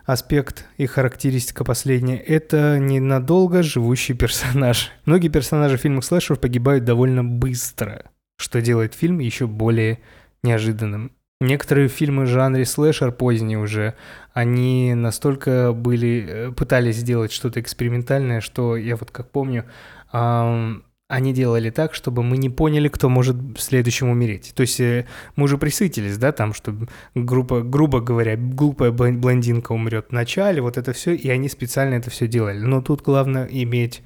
аспект 0.07 0.67
и 0.77 0.87
характеристика 0.87 1.65
последняя– 1.65 2.17
это 2.27 2.79
ненадолго 2.79 3.63
живущий 3.63 4.15
персонаж. 4.15 4.91
Многие 5.05 5.29
персонажи 5.29 5.77
в 5.77 5.81
фильмах 5.81 6.05
слэшеров 6.05 6.41
погибают 6.41 6.85
довольно 6.85 7.25
быстро, 7.25 8.11
что 8.39 8.61
делает 8.61 8.95
фильм 8.95 9.19
еще 9.19 9.47
более 9.47 9.99
неожиданным. 10.43 11.13
Некоторые 11.45 11.89
фильмы 11.89 12.25
в 12.25 12.29
жанре 12.29 12.65
слэшер 12.65 13.13
поздние 13.13 13.59
уже, 13.59 13.95
они 14.33 14.95
настолько 14.95 15.73
были, 15.73 16.27
э, 16.27 16.53
пытались 16.53 16.97
сделать 16.97 17.33
что-то 17.33 17.61
экспериментальное, 17.61 18.41
что 18.41 18.77
я 18.77 18.97
вот 18.97 19.11
как 19.11 19.31
помню, 19.31 19.67
эм, 20.13 20.85
они 21.07 21.35
делали 21.35 21.69
так, 21.69 21.93
чтобы 21.93 22.23
мы 22.23 22.39
не 22.39 22.49
поняли, 22.49 22.89
кто 22.89 23.11
может 23.11 23.37
следующим 23.59 24.09
умереть. 24.09 24.53
То 24.55 24.63
есть 24.63 24.81
э, 24.81 25.07
мы 25.37 25.45
уже 25.45 25.59
присытились, 25.59 26.17
да, 26.17 26.33
там, 26.33 26.55
что 26.55 26.75
группа, 27.15 27.61
грубо 27.61 28.01
говоря, 28.01 28.37
глупая 28.39 28.91
блондинка 28.91 29.73
умрет 29.73 30.07
в 30.09 30.13
начале, 30.13 30.63
вот 30.63 30.79
это 30.79 30.95
все, 30.95 31.15
и 31.15 31.29
они 31.29 31.51
специально 31.51 31.95
это 31.95 32.09
все 32.09 32.27
делали. 32.27 32.59
Но 32.59 32.81
тут 32.81 33.03
главное 33.03 33.47
иметь 33.51 34.03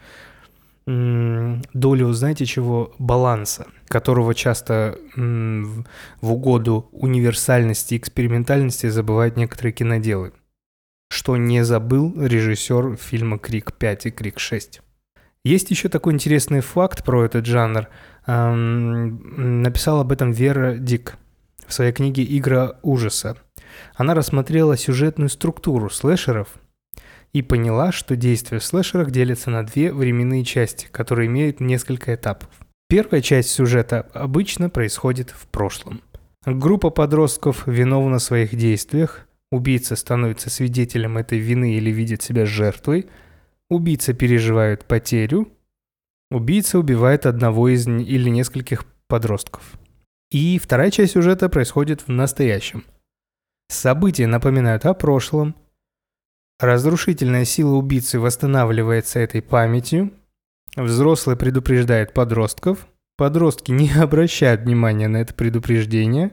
долю, 0.88 2.12
знаете 2.12 2.47
чего, 2.47 2.95
баланса, 2.99 3.66
которого 3.88 4.35
часто 4.35 4.99
в 5.14 6.33
угоду 6.33 6.88
универсальности 6.92 7.95
и 7.95 7.99
экспериментальности 7.99 8.88
забывают 8.88 9.37
некоторые 9.37 9.73
киноделы. 9.73 10.33
Что 11.11 11.37
не 11.37 11.62
забыл 11.64 12.14
режиссер 12.18 12.97
фильма 12.97 13.38
«Крик 13.38 13.73
5» 13.78 14.00
и 14.04 14.11
«Крик 14.11 14.38
6». 14.38 14.80
Есть 15.45 15.71
еще 15.71 15.88
такой 15.88 16.14
интересный 16.14 16.61
факт 16.61 17.04
про 17.04 17.25
этот 17.25 17.45
жанр. 17.45 17.88
Написал 18.26 20.00
об 20.00 20.12
этом 20.12 20.33
Вера 20.33 20.76
Дик 20.76 21.16
в 21.66 21.75
своей 21.75 21.92
книге 21.92 22.25
«Игра 22.25 22.78
ужаса». 22.83 23.37
Она 23.95 24.14
рассмотрела 24.14 24.76
сюжетную 24.76 25.28
структуру 25.28 25.90
слэшеров– 25.90 26.49
и 27.32 27.42
поняла, 27.42 27.92
что 27.92 28.16
действие 28.16 28.61
в 28.61 28.64
слэшерах 28.64 29.11
делится 29.11 29.50
на 29.50 29.64
две 29.64 29.92
временные 29.92 30.44
части, 30.44 30.87
которые 30.90 31.26
имеют 31.26 31.61
несколько 31.61 32.14
этапов. 32.14 32.49
Первая 32.88 33.20
часть 33.20 33.50
сюжета 33.50 34.08
обычно 34.14 34.70
происходит 34.70 35.30
в 35.30 35.47
прошлом. 35.49 36.00
Группа 36.47 36.90
подростков 36.90 37.66
виновна 37.66 38.18
в 38.18 38.23
своих 38.23 38.54
действиях, 38.54 39.26
убийца 39.50 39.94
становится 39.97 40.49
свидетелем 40.49 41.18
этой 41.18 41.38
вины 41.38 41.75
или 41.75 41.90
видит 41.90 42.23
себя 42.23 42.47
жертвой, 42.47 43.06
убийца 43.68 44.14
переживает 44.14 44.87
потерю, 44.87 45.49
убийца 46.30 46.78
убивает 46.78 47.26
одного 47.26 47.68
из 47.68 47.87
или 47.87 48.30
нескольких 48.30 48.87
подростков. 49.06 49.78
И 50.30 50.58
вторая 50.58 50.90
часть 50.90 51.12
сюжета 51.12 51.49
происходит 51.49 52.02
в 52.02 52.08
настоящем. 52.08 52.85
События 53.68 54.26
напоминают 54.26 54.87
о 54.87 54.94
прошлом– 54.94 55.54
Разрушительная 56.60 57.44
сила 57.44 57.74
убийцы 57.74 58.18
восстанавливается 58.18 59.20
этой 59.20 59.40
памятью. 59.40 60.12
Взрослый 60.74 61.36
предупреждает 61.36 62.12
подростков. 62.12 62.88
Подростки 63.16 63.70
не 63.70 63.90
обращают 63.96 64.62
внимания 64.62 65.06
на 65.06 65.18
это 65.18 65.34
предупреждение. 65.34 66.32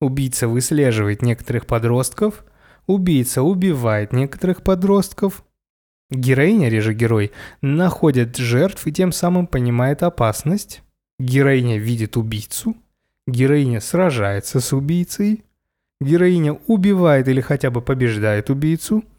Убийца 0.00 0.48
выслеживает 0.48 1.22
некоторых 1.22 1.66
подростков. 1.66 2.44
Убийца 2.88 3.42
убивает 3.42 4.12
некоторых 4.12 4.62
подростков. 4.62 5.44
Героиня, 6.10 6.68
реже 6.68 6.94
герой, 6.94 7.32
находит 7.62 8.36
жертв 8.36 8.86
и 8.86 8.92
тем 8.92 9.12
самым 9.12 9.46
понимает 9.46 10.02
опасность. 10.02 10.82
Героиня 11.20 11.78
видит 11.78 12.16
убийцу. 12.16 12.76
Героиня 13.28 13.80
сражается 13.80 14.60
с 14.60 14.72
убийцей. 14.72 15.44
Героиня 16.00 16.54
убивает 16.66 17.28
или 17.28 17.40
хотя 17.40 17.70
бы 17.70 17.80
побеждает 17.80 18.50
убийцу– 18.50 19.04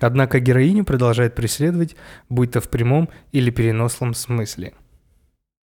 Однако 0.00 0.40
героиню 0.40 0.84
продолжает 0.84 1.34
преследовать, 1.34 1.96
будь 2.28 2.52
то 2.52 2.60
в 2.60 2.68
прямом 2.68 3.08
или 3.32 3.50
переносном 3.50 4.14
смысле. 4.14 4.74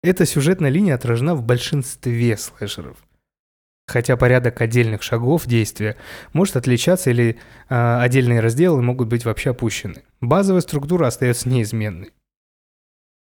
Эта 0.03 0.27
сюжетная 0.27 0.71
линия 0.71 0.95
отражена 0.95 1.35
в 1.35 1.43
большинстве 1.43 2.37
слэшеров. 2.37 2.97
Хотя 3.89 4.19
порядок 4.19 4.61
отдельных 4.61 5.03
шагов 5.03 5.47
действия 5.47 5.97
может 6.35 6.57
отличаться 6.57 7.11
или 7.11 7.39
э, 7.71 7.99
отдельные 8.01 8.41
разделы 8.41 8.83
могут 8.83 9.09
быть 9.09 9.25
вообще 9.25 9.51
опущены. 9.51 10.05
Базовая 10.21 10.61
структура 10.61 11.07
остается 11.07 11.49
неизменной. 11.49 12.13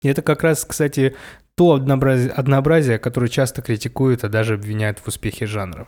И 0.01 0.09
это 0.09 0.21
как 0.21 0.43
раз, 0.43 0.65
кстати, 0.65 1.15
то 1.55 1.73
однообразие, 1.73 2.31
однообразие 2.31 2.99
которое 2.99 3.29
часто 3.29 3.61
критикуют, 3.61 4.23
а 4.23 4.29
даже 4.29 4.55
обвиняют 4.55 4.99
в 4.99 5.07
успехе 5.07 5.45
жанра. 5.45 5.87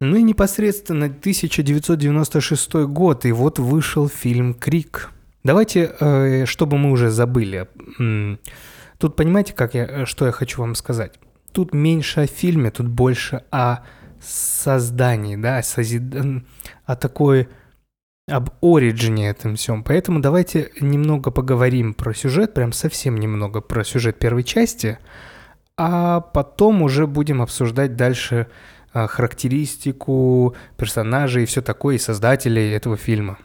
Ну 0.00 0.16
и 0.16 0.22
непосредственно 0.22 1.06
1996 1.06 2.74
год, 2.86 3.26
и 3.26 3.32
вот 3.32 3.58
вышел 3.58 4.08
фильм 4.08 4.54
«Крик». 4.54 5.10
Давайте, 5.44 5.94
э, 6.00 6.46
чтобы 6.46 6.78
мы 6.78 6.90
уже 6.90 7.10
забыли. 7.10 7.68
Тут 8.98 9.16
понимаете, 9.16 9.52
как 9.52 9.74
я, 9.74 9.84
э, 9.84 10.04
что 10.06 10.24
я 10.24 10.32
хочу 10.32 10.62
вам 10.62 10.74
сказать? 10.74 11.18
Тут 11.52 11.74
меньше 11.74 12.20
о 12.20 12.26
фильме, 12.26 12.70
тут 12.70 12.88
больше 12.88 13.42
о 13.50 13.80
создании, 14.20 15.36
да, 15.36 15.58
о, 15.58 15.62
созид... 15.62 16.02
о 16.86 16.96
такой 16.96 17.48
об 18.26 18.50
оригине 18.62 19.28
этом 19.28 19.56
всем. 19.56 19.84
Поэтому 19.84 20.20
давайте 20.20 20.70
немного 20.80 21.30
поговорим 21.30 21.92
про 21.92 22.14
сюжет, 22.14 22.54
прям 22.54 22.72
совсем 22.72 23.16
немного 23.16 23.60
про 23.60 23.84
сюжет 23.84 24.18
первой 24.18 24.44
части, 24.44 24.98
а 25.76 26.20
потом 26.20 26.82
уже 26.82 27.06
будем 27.06 27.42
обсуждать 27.42 27.96
дальше 27.96 28.46
характеристику 28.92 30.54
персонажей 30.76 31.44
и 31.44 31.46
все 31.46 31.62
такое, 31.62 31.96
и 31.96 31.98
создателей 31.98 32.72
этого 32.72 32.96
фильма. 32.96 33.38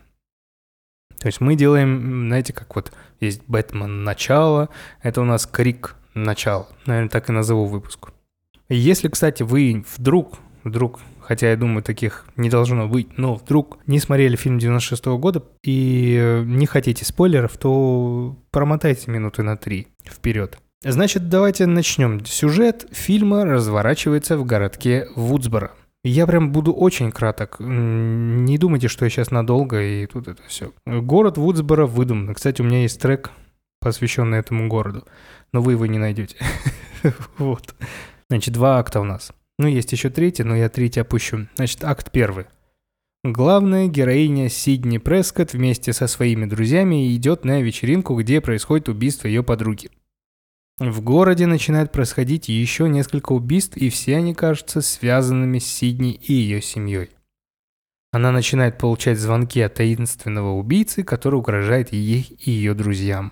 То 1.19 1.27
есть 1.27 1.41
мы 1.41 1.55
делаем, 1.55 2.27
знаете, 2.27 2.53
как 2.53 2.75
вот 2.75 2.91
есть 3.19 3.41
Бэтмен 3.47 4.03
начало, 4.03 4.69
это 5.01 5.21
у 5.21 5.25
нас 5.25 5.45
Крик 5.45 5.95
начало. 6.13 6.67
Наверное, 6.85 7.09
так 7.09 7.29
и 7.29 7.33
назову 7.33 7.65
выпуск. 7.65 8.09
Если, 8.69 9.07
кстати, 9.07 9.43
вы 9.43 9.85
вдруг, 9.97 10.37
вдруг, 10.63 10.99
хотя 11.21 11.49
я 11.49 11.55
думаю, 11.55 11.83
таких 11.83 12.25
не 12.35 12.49
должно 12.49 12.87
быть, 12.87 13.17
но 13.17 13.35
вдруг 13.35 13.79
не 13.85 13.99
смотрели 13.99 14.35
фильм 14.35 14.59
96 14.59 15.05
-го 15.05 15.17
года 15.17 15.43
и 15.63 16.43
не 16.45 16.65
хотите 16.65 17.05
спойлеров, 17.05 17.57
то 17.57 18.35
промотайте 18.51 19.11
минуты 19.11 19.43
на 19.43 19.57
три 19.57 19.87
вперед. 20.03 20.57
Значит, 20.87 21.29
давайте 21.29 21.65
начнем. 21.65 22.23
Сюжет 22.25 22.87
фильма 22.91 23.43
разворачивается 23.43 24.37
в 24.37 24.45
городке 24.45 25.07
Вудсборо. 25.15 25.71
Я 26.03 26.27
прям 26.27 26.51
буду 26.51 26.73
очень 26.73 27.11
краток. 27.11 27.55
Не 27.59 28.59
думайте, 28.59 28.87
что 28.87 29.03
я 29.05 29.09
сейчас 29.09 29.31
надолго 29.31 29.81
и 29.81 30.05
тут 30.05 30.27
это 30.27 30.43
все. 30.47 30.73
Город 30.85 31.39
Вудсборо 31.39 31.87
выдуман. 31.87 32.35
Кстати, 32.35 32.61
у 32.61 32.65
меня 32.65 32.83
есть 32.83 33.01
трек, 33.01 33.31
посвященный 33.81 34.37
этому 34.37 34.67
городу, 34.67 35.07
но 35.51 35.63
вы 35.63 35.71
его 35.71 35.87
не 35.87 35.97
найдете. 35.97 36.37
Вот. 37.37 37.73
Значит, 38.29 38.53
два 38.53 38.77
акта 38.77 38.99
у 38.99 39.03
нас. 39.03 39.31
Ну, 39.57 39.67
есть 39.67 39.91
еще 39.91 40.11
третий, 40.11 40.43
но 40.43 40.55
я 40.55 40.69
третий 40.69 40.99
опущу. 40.99 41.47
Значит, 41.55 41.83
акт 41.83 42.11
первый. 42.11 42.45
Главная 43.23 43.87
героиня 43.87 44.49
Сидни 44.49 44.99
Прескотт 44.99 45.53
вместе 45.53 45.93
со 45.93 46.05
своими 46.05 46.45
друзьями 46.45 47.15
идет 47.15 47.43
на 47.43 47.61
вечеринку, 47.61 48.15
где 48.15 48.39
происходит 48.39 48.89
убийство 48.89 49.27
ее 49.27 49.41
подруги. 49.41 49.89
В 50.77 51.01
городе 51.01 51.48
начинает 51.48 51.94
происходить 51.94 52.50
еще 52.50 52.89
несколько 52.89 53.32
убийств, 53.32 53.77
и 53.77 53.89
все 53.89 54.17
они 54.17 54.34
кажутся 54.34 54.82
связанными 54.82 55.60
с 55.60 55.65
Сидни 55.65 56.13
и 56.13 56.34
ее 56.34 56.62
семьей. 56.62 57.12
Она 58.12 58.32
начинает 58.32 58.77
получать 58.77 59.17
звонки 59.17 59.62
от 59.62 59.75
таинственного 59.75 60.51
убийцы, 60.51 61.03
который 61.03 61.36
угрожает 61.36 61.94
ей 61.94 62.24
и 62.39 62.51
ее 62.51 62.74
друзьям. 62.74 63.32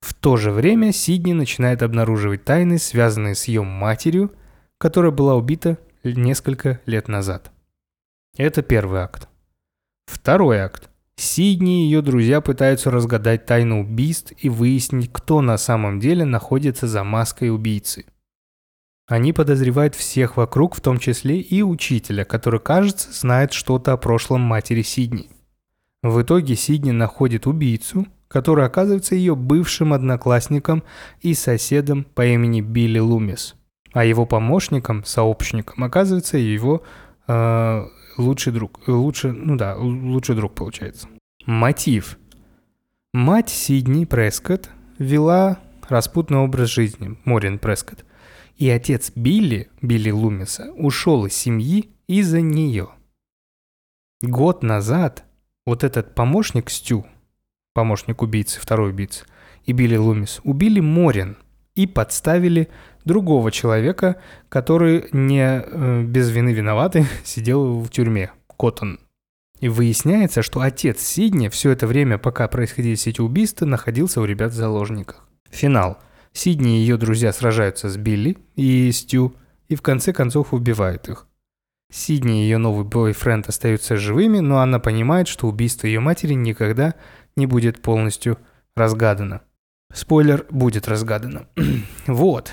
В 0.00 0.14
то 0.14 0.36
же 0.36 0.50
время 0.50 0.92
Сидни 0.92 1.34
начинает 1.34 1.82
обнаруживать 1.82 2.44
тайны, 2.44 2.78
связанные 2.78 3.34
с 3.34 3.44
ее 3.44 3.62
матерью, 3.62 4.32
которая 4.78 5.10
была 5.10 5.34
убита 5.34 5.78
несколько 6.04 6.80
лет 6.86 7.08
назад. 7.08 7.50
Это 8.36 8.62
первый 8.62 9.00
акт. 9.00 9.28
Второй 10.06 10.58
акт. 10.58 10.88
Сидни 11.18 11.82
и 11.82 11.84
ее 11.86 12.02
друзья 12.02 12.40
пытаются 12.40 12.90
разгадать 12.90 13.46
тайну 13.46 13.80
убийств 13.80 14.32
и 14.36 14.48
выяснить, 14.48 15.10
кто 15.12 15.40
на 15.40 15.56
самом 15.56 15.98
деле 15.98 16.24
находится 16.24 16.86
за 16.86 17.04
маской 17.04 17.50
убийцы. 17.50 18.04
Они 19.06 19.32
подозревают 19.32 19.94
всех 19.94 20.36
вокруг, 20.36 20.74
в 20.74 20.80
том 20.80 20.98
числе 20.98 21.40
и 21.40 21.62
учителя, 21.62 22.24
который, 22.24 22.60
кажется, 22.60 23.12
знает 23.12 23.52
что-то 23.52 23.92
о 23.92 23.96
прошлом 23.96 24.42
матери 24.42 24.82
Сидни. 24.82 25.30
В 26.02 26.20
итоге 26.20 26.54
Сидни 26.54 26.90
находит 26.90 27.46
убийцу, 27.46 28.06
который 28.28 28.66
оказывается 28.66 29.14
ее 29.14 29.36
бывшим 29.36 29.92
одноклассником 29.92 30.82
и 31.20 31.34
соседом 31.34 32.04
по 32.04 32.26
имени 32.26 32.60
Билли 32.60 32.98
Лумис. 32.98 33.54
А 33.92 34.04
его 34.04 34.26
помощником, 34.26 35.04
сообщником, 35.04 35.84
оказывается 35.84 36.36
его 36.36 36.82
э, 37.28 37.86
лучший 38.16 38.52
друг. 38.52 38.80
Лучше, 38.86 39.32
ну 39.32 39.56
да, 39.56 39.76
лучший 39.76 40.34
друг 40.34 40.54
получается. 40.54 41.08
Мотив. 41.44 42.18
Мать 43.12 43.48
Сидни 43.48 44.04
Прескотт 44.04 44.70
вела 44.98 45.58
распутный 45.88 46.38
образ 46.38 46.68
жизни, 46.68 47.16
Морин 47.24 47.58
Прескотт. 47.58 48.04
И 48.56 48.68
отец 48.68 49.12
Билли, 49.14 49.70
Билли 49.82 50.10
Лумиса, 50.10 50.72
ушел 50.72 51.26
из 51.26 51.34
семьи 51.34 51.90
из-за 52.06 52.40
нее. 52.40 52.88
Год 54.22 54.62
назад 54.62 55.24
вот 55.64 55.84
этот 55.84 56.14
помощник 56.14 56.70
Стю, 56.70 57.06
помощник 57.74 58.22
убийцы, 58.22 58.60
второй 58.60 58.90
убийцы, 58.90 59.24
и 59.64 59.72
Билли 59.72 59.96
Лумис 59.96 60.40
убили 60.42 60.80
Морин 60.80 61.36
и 61.76 61.86
подставили 61.86 62.68
другого 63.04 63.52
человека, 63.52 64.16
который 64.48 65.06
не 65.12 65.62
э, 65.64 66.02
без 66.02 66.30
вины 66.30 66.52
виноватый 66.52 67.06
сидел 67.24 67.80
в 67.80 67.88
тюрьме, 67.90 68.32
Коттон. 68.58 68.98
И 69.60 69.68
выясняется, 69.68 70.42
что 70.42 70.60
отец 70.60 71.00
Сидни 71.00 71.48
все 71.48 71.70
это 71.70 71.86
время, 71.86 72.18
пока 72.18 72.48
происходили 72.48 72.94
все 72.94 73.10
эти 73.10 73.20
убийства, 73.20 73.64
находился 73.64 74.20
у 74.20 74.24
ребят 74.24 74.52
в 74.52 74.56
заложниках. 74.56 75.26
Финал. 75.50 75.98
Сидни 76.32 76.76
и 76.76 76.80
ее 76.80 76.98
друзья 76.98 77.32
сражаются 77.32 77.88
с 77.88 77.96
Билли 77.96 78.36
и 78.56 78.92
Стю, 78.92 79.34
и 79.68 79.74
в 79.74 79.80
конце 79.80 80.12
концов 80.12 80.52
убивают 80.52 81.08
их. 81.08 81.26
Сидни 81.90 82.40
и 82.40 82.42
ее 82.42 82.58
новый 82.58 82.84
бойфренд 82.84 83.48
остаются 83.48 83.96
живыми, 83.96 84.40
но 84.40 84.58
она 84.58 84.78
понимает, 84.78 85.28
что 85.28 85.46
убийство 85.46 85.86
ее 85.86 86.00
матери 86.00 86.34
никогда 86.34 86.94
не 87.36 87.46
будет 87.46 87.80
полностью 87.80 88.38
разгадано. 88.74 89.42
Спойлер, 89.92 90.46
будет 90.50 90.88
разгадано. 90.88 91.46
вот. 92.06 92.52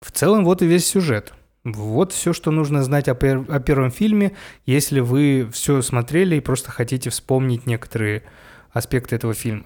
В 0.00 0.12
целом, 0.12 0.44
вот 0.44 0.62
и 0.62 0.66
весь 0.66 0.86
сюжет. 0.86 1.32
Вот 1.64 2.12
все, 2.12 2.34
что 2.34 2.50
нужно 2.50 2.82
знать 2.82 3.08
о, 3.08 3.14
пер- 3.14 3.50
о 3.50 3.58
первом 3.58 3.90
фильме, 3.90 4.36
если 4.66 5.00
вы 5.00 5.48
все 5.50 5.80
смотрели 5.80 6.36
и 6.36 6.40
просто 6.40 6.70
хотите 6.70 7.08
вспомнить 7.08 7.66
некоторые 7.66 8.22
аспекты 8.70 9.16
этого 9.16 9.32
фильма. 9.32 9.64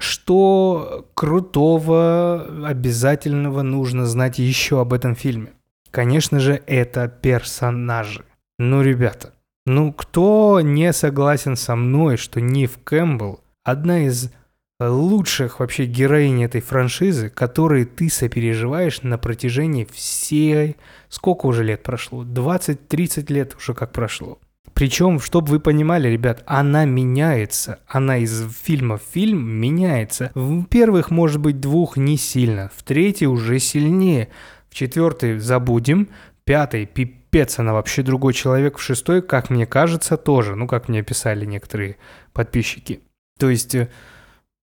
Что 0.00 1.06
крутого, 1.12 2.66
обязательного 2.66 3.60
нужно 3.60 4.06
знать 4.06 4.38
еще 4.38 4.80
об 4.80 4.94
этом 4.94 5.14
фильме? 5.14 5.52
Конечно 5.90 6.40
же, 6.40 6.62
это 6.66 7.08
персонажи. 7.08 8.24
Ну, 8.58 8.80
ребята, 8.80 9.34
ну 9.66 9.92
кто 9.92 10.60
не 10.62 10.94
согласен 10.94 11.56
со 11.56 11.76
мной, 11.76 12.16
что 12.16 12.40
Нив 12.40 12.78
Кэмпбелл 12.82 13.40
одна 13.62 14.06
из 14.06 14.32
лучших 14.80 15.60
вообще 15.60 15.84
героинь 15.84 16.42
этой 16.44 16.60
франшизы, 16.60 17.28
которые 17.28 17.84
ты 17.84 18.08
сопереживаешь 18.08 19.02
на 19.02 19.18
протяжении 19.18 19.86
всей... 19.92 20.76
Сколько 21.08 21.46
уже 21.46 21.64
лет 21.64 21.82
прошло? 21.82 22.24
20-30 22.24 23.32
лет 23.32 23.56
уже 23.56 23.74
как 23.74 23.92
прошло. 23.92 24.38
Причем, 24.74 25.20
чтобы 25.20 25.48
вы 25.48 25.60
понимали, 25.60 26.08
ребят, 26.08 26.42
она 26.46 26.84
меняется. 26.84 27.80
Она 27.86 28.18
из 28.18 28.50
фильма 28.62 28.96
в 28.96 29.02
фильм 29.02 29.44
меняется. 29.44 30.30
В 30.34 30.64
первых, 30.64 31.10
может 31.10 31.40
быть, 31.40 31.60
двух 31.60 31.96
не 31.96 32.16
сильно. 32.16 32.70
В 32.74 32.82
третий 32.82 33.26
уже 33.26 33.58
сильнее. 33.58 34.28
В 34.70 34.74
четвертый 34.74 35.38
забудем. 35.38 36.08
Пятый, 36.44 36.86
пипец, 36.86 37.58
она 37.58 37.74
вообще 37.74 38.02
другой 38.02 38.32
человек. 38.32 38.78
В 38.78 38.82
шестой, 38.82 39.20
как 39.20 39.50
мне 39.50 39.66
кажется, 39.66 40.16
тоже. 40.16 40.56
Ну, 40.56 40.66
как 40.66 40.88
мне 40.88 41.02
писали 41.02 41.44
некоторые 41.44 41.96
подписчики. 42.32 43.00
То 43.38 43.50
есть 43.50 43.74
э, 43.74 43.88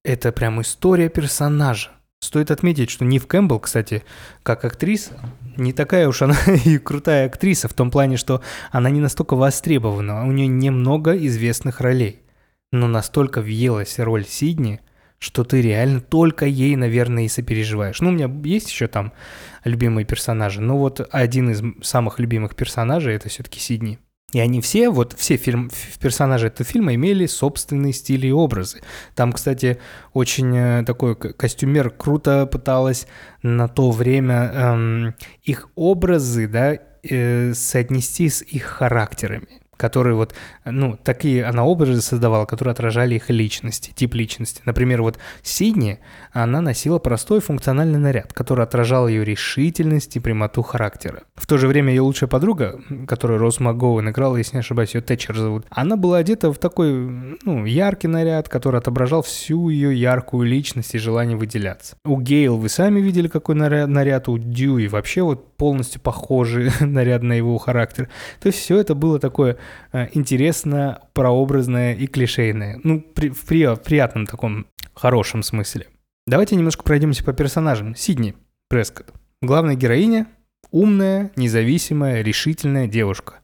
это 0.04 0.32
прям 0.32 0.62
история 0.62 1.10
персонажа. 1.10 1.92
Стоит 2.20 2.50
отметить, 2.50 2.90
что 2.90 3.06
Нив 3.06 3.28
Кэмпбелл, 3.28 3.60
кстати, 3.60 4.04
как 4.42 4.66
актриса, 4.66 5.20
не 5.56 5.72
такая 5.72 6.08
уж 6.08 6.24
она 6.24 6.36
и 6.66 6.78
крутая 6.78 7.28
актриса 7.28 7.68
в 7.68 7.74
том 7.74 7.92
плане, 7.92 8.18
что 8.18 8.42
она 8.72 8.90
не 8.90 9.02
настолько 9.02 9.36
востребована, 9.36 10.26
у 10.26 10.32
нее 10.32 10.48
немного 10.48 11.16
известных 11.28 11.80
ролей. 11.80 12.22
Но 12.72 12.88
настолько 12.88 13.42
въелась 13.42 14.00
роль 14.00 14.26
Сидни, 14.26 14.82
что 15.20 15.44
ты 15.44 15.62
реально 15.62 16.02
только 16.02 16.46
ей, 16.46 16.76
наверное, 16.76 17.26
и 17.26 17.30
сопереживаешь. 17.30 18.02
Ну, 18.02 18.10
у 18.10 18.12
меня 18.12 18.30
есть 18.44 18.70
еще 18.70 18.88
там 18.88 19.14
любимые 19.64 20.06
персонажи, 20.06 20.60
но 20.60 20.78
вот 20.78 21.08
один 21.12 21.52
из 21.52 21.62
самых 21.86 22.20
любимых 22.20 22.56
персонажей 22.56 23.16
это 23.16 23.30
все-таки 23.30 23.60
Сидни. 23.60 24.00
И 24.34 24.42
они 24.42 24.60
все, 24.60 24.90
вот 24.90 25.14
все 25.14 25.38
фильм, 25.38 25.72
персонажи 26.02 26.48
этого 26.48 26.70
фильма 26.70 26.94
имели 26.96 27.26
собственные 27.28 27.94
стили 27.94 28.28
и 28.28 28.32
образы. 28.32 28.82
Там, 29.16 29.32
кстати, 29.32 29.80
очень 30.12 30.54
э, 30.54 30.84
такой 30.86 31.16
костюмер 31.16 31.90
круто 31.92 32.46
пыталась 32.46 33.08
на 33.42 33.70
то 33.70 33.90
время 33.90 34.52
эм, 34.54 35.16
их 35.44 35.70
образы, 35.76 36.50
да, 36.50 36.78
э, 37.04 37.54
соотнести 37.54 38.28
с 38.28 38.42
их 38.42 38.64
характерами 38.64 39.62
которые 39.78 40.16
вот, 40.16 40.34
ну, 40.66 40.98
такие 41.02 41.46
она 41.46 41.64
образы 41.64 42.02
создавала, 42.02 42.46
которые 42.46 42.74
отражали 42.74 43.16
их 43.16 43.30
личности, 43.30 43.94
тип 43.96 44.16
личности. 44.16 44.62
Например, 44.66 45.02
вот 45.02 45.18
Сидни, 45.44 46.00
она 46.34 46.62
носила 46.62 47.00
простой 47.00 47.40
функциональный 47.40 48.00
наряд, 48.00 48.34
который 48.34 48.64
отражал 48.64 49.08
ее 49.08 49.24
решительность 49.24 50.16
и 50.16 50.20
прямоту 50.20 50.62
характера. 50.64 51.24
В 51.36 51.48
то 51.48 51.58
же 51.58 51.68
время 51.68 51.90
ее 51.94 52.02
лучшая 52.02 52.30
подруга, 52.30 52.80
которую 53.08 53.40
Роуз 53.40 53.60
МакГоуэн 53.60 54.10
играла, 54.10 54.38
если 54.38 54.58
не 54.58 54.60
ошибаюсь, 54.60 54.96
ее 54.96 55.02
Тэтчер 55.02 55.36
зовут, 55.38 55.66
она 55.70 55.96
была 55.96 56.18
одета 56.18 56.52
в 56.52 56.58
такой, 56.58 56.92
ну, 57.44 57.66
яркий 57.66 58.08
наряд, 58.08 58.50
который 58.50 58.80
отображал 58.80 59.22
всю 59.22 59.70
ее 59.70 60.00
яркую 60.00 60.48
личность 60.48 60.96
и 60.96 60.98
желание 60.98 61.38
выделяться. 61.38 61.96
У 62.04 62.20
Гейл 62.20 62.58
вы 62.58 62.70
сами 62.70 63.00
видели, 63.00 63.28
какой 63.28 63.56
наряд, 63.56 63.88
наряд 63.88 64.28
у 64.28 64.38
Дьюи 64.38 64.88
вообще 64.88 65.22
вот 65.22 65.47
полностью 65.58 66.00
похожи 66.02 66.72
наряд 66.80 67.24
на 67.24 67.34
его 67.34 67.58
характер. 67.58 68.10
То 68.40 68.48
есть 68.48 68.60
все 68.60 68.80
это 68.80 68.96
было 68.96 69.20
такое 69.20 69.58
э, 69.92 70.08
интересно, 70.14 71.02
прообразное 71.14 71.94
и 71.96 72.08
клишейное. 72.08 72.80
Ну, 72.84 73.02
при, 73.02 73.30
в, 73.30 73.46
при, 73.46 73.66
в 73.66 73.82
приятном 73.82 74.26
таком 74.26 74.68
хорошем 74.94 75.44
смысле. 75.44 75.88
Давайте 76.26 76.56
немножко 76.56 76.84
пройдемся 76.84 77.24
по 77.24 77.34
персонажам. 77.34 77.96
Сидни 77.96 78.36
Прескотт. 78.70 79.14
Главная 79.42 79.76
героиня– 79.76 80.28
умная, 80.72 81.32
независимая, 81.36 82.22
решительная 82.22 82.88
девушка. 82.88 83.36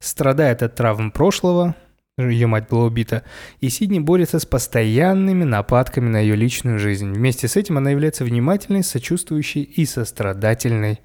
Страдает 0.00 0.62
от 0.62 0.74
травм 0.74 1.10
прошлого, 1.10 1.74
ее 2.18 2.46
мать 2.46 2.68
была 2.68 2.84
убита, 2.84 3.24
и 3.60 3.68
Сидни 3.68 4.00
борется 4.00 4.38
с 4.38 4.46
постоянными 4.46 5.44
нападками 5.44 6.08
на 6.08 6.18
ее 6.18 6.36
личную 6.36 6.78
жизнь. 6.78 7.12
Вместе 7.12 7.48
с 7.48 7.56
этим 7.56 7.78
она 7.78 7.90
является 7.90 8.24
внимательной, 8.24 8.82
сочувствующей 8.82 9.62
и 9.62 9.86
сострадательной 9.86 11.00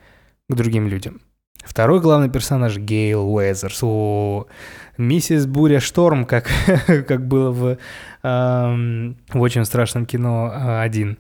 к 0.50 0.56
другим 0.56 0.88
людям. 0.88 1.22
Второй 1.64 2.02
главный 2.02 2.30
персонаж 2.30 2.78
Гейл 2.78 3.34
Уэзерс. 3.34 3.80
О, 3.84 4.48
миссис 4.98 5.46
Буря 5.46 5.80
Шторм, 5.80 6.26
как, 6.26 6.50
как 7.08 7.28
было 7.28 7.52
в, 7.52 7.78
эм, 8.24 9.18
в 9.30 9.42
очень 9.42 9.64
страшном 9.64 10.06
кино 10.06 10.52
э, 10.54 10.82
один. 10.82 11.18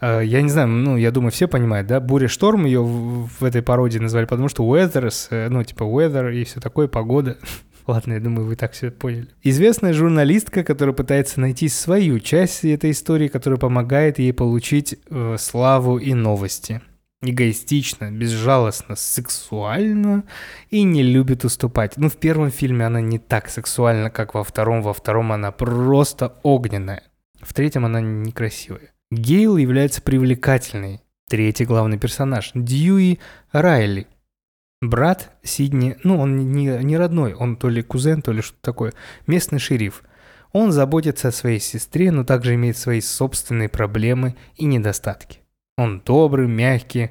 Э, 0.00 0.22
я 0.24 0.40
не 0.40 0.48
знаю, 0.48 0.68
ну, 0.68 0.96
я 0.96 1.10
думаю, 1.10 1.30
все 1.30 1.46
понимают, 1.46 1.86
да? 1.86 2.00
Буря 2.00 2.28
Шторм 2.28 2.64
ее 2.64 2.82
в, 2.82 3.28
в 3.28 3.44
этой 3.44 3.62
пародии 3.62 3.98
назвали, 3.98 4.24
потому 4.24 4.48
что 4.48 4.64
Уэзерс, 4.64 5.28
э, 5.30 5.48
ну, 5.50 5.62
типа 5.62 5.82
Weather 5.82 6.34
и 6.34 6.44
все 6.44 6.58
такое, 6.60 6.88
погода. 6.88 7.36
Ладно, 7.86 8.14
я 8.14 8.20
думаю, 8.20 8.46
вы 8.46 8.56
так 8.56 8.72
все 8.72 8.90
поняли. 8.90 9.28
Известная 9.42 9.92
журналистка, 9.92 10.64
которая 10.64 10.94
пытается 10.94 11.38
найти 11.38 11.68
свою 11.68 12.18
часть 12.18 12.64
этой 12.64 12.92
истории, 12.92 13.28
которая 13.28 13.58
помогает 13.58 14.18
ей 14.18 14.32
получить 14.32 14.98
э, 15.10 15.36
славу 15.38 15.98
и 15.98 16.14
новости. 16.14 16.80
Эгоистично, 17.24 18.10
безжалостно, 18.10 18.96
сексуально 18.96 20.24
и 20.70 20.82
не 20.82 21.04
любит 21.04 21.44
уступать. 21.44 21.96
Ну, 21.96 22.08
в 22.08 22.16
первом 22.16 22.50
фильме 22.50 22.84
она 22.84 23.00
не 23.00 23.20
так 23.20 23.48
сексуальна, 23.48 24.10
как 24.10 24.34
во 24.34 24.42
втором. 24.42 24.82
Во 24.82 24.92
втором 24.92 25.30
она 25.30 25.52
просто 25.52 26.34
огненная. 26.42 27.04
В 27.40 27.54
третьем 27.54 27.84
она 27.84 28.00
некрасивая. 28.00 28.92
Гейл 29.12 29.56
является 29.56 30.02
привлекательной. 30.02 31.00
Третий 31.28 31.64
главный 31.64 31.96
персонаж– 31.96 32.50
Дьюи 32.54 33.20
Райли. 33.52 34.08
Брат 34.80 35.30
Сидни, 35.44 35.96
ну, 36.02 36.18
он 36.18 36.50
не, 36.50 36.66
не 36.82 36.96
родной, 36.96 37.34
он 37.34 37.56
то 37.56 37.68
ли 37.68 37.82
кузен, 37.82 38.20
то 38.20 38.32
ли 38.32 38.42
что-то 38.42 38.62
такое, 38.62 38.94
местный 39.28 39.60
шериф. 39.60 40.02
Он 40.50 40.72
заботится 40.72 41.28
о 41.28 41.32
своей 41.32 41.60
сестре, 41.60 42.10
но 42.10 42.24
также 42.24 42.56
имеет 42.56 42.76
свои 42.76 43.00
собственные 43.00 43.68
проблемы 43.68 44.34
и 44.56 44.64
недостатки. 44.64 45.41
Он 45.76 46.00
добрый, 46.00 46.46
мягкий, 46.48 47.10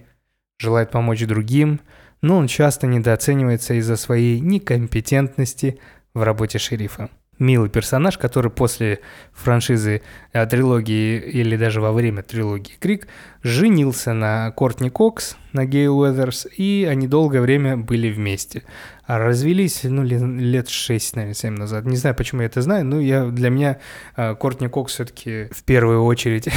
желает 0.60 0.92
помочь 0.92 1.26
другим, 1.26 1.82
но 2.22 2.38
он 2.38 2.48
часто 2.48 2.88
недооценивается 2.88 3.74
из-за 3.76 3.96
своей 3.96 4.40
некомпетентности 4.40 5.80
в 6.14 6.24
работе 6.24 6.60
шерифа 6.60 7.10
милый 7.42 7.70
персонаж, 7.70 8.18
который 8.18 8.52
после 8.52 9.00
франшизы 9.34 10.04
э, 10.32 10.46
трилогии 10.46 11.18
или 11.20 11.58
даже 11.58 11.82
во 11.82 11.92
время 11.92 12.22
трилогии 12.22 12.74
Крик 12.80 13.08
женился 13.42 14.14
на 14.14 14.52
Кортни 14.52 14.92
Кокс, 14.92 15.36
на 15.52 15.66
Гейл 15.66 15.98
Уэзерс, 16.00 16.48
и 16.56 16.88
они 16.90 17.08
долгое 17.08 17.42
время 17.42 17.78
были 17.78 18.12
вместе. 18.12 18.64
А 19.06 19.18
развелись, 19.18 19.82
ну, 19.84 20.04
лет 20.04 20.70
6, 20.70 21.16
наверное, 21.16 21.34
7 21.34 21.54
назад. 21.56 21.86
Не 21.86 21.98
знаю, 21.98 22.16
почему 22.16 22.42
я 22.42 22.48
это 22.48 22.62
знаю, 22.62 22.86
но 22.86 23.02
я, 23.02 23.26
для 23.26 23.50
меня 23.50 23.80
э, 24.16 24.36
Кортни 24.36 24.68
Кокс 24.68 24.94
все-таки 24.94 25.48
в 25.52 25.64
первую 25.64 26.04
очередь... 26.06 26.48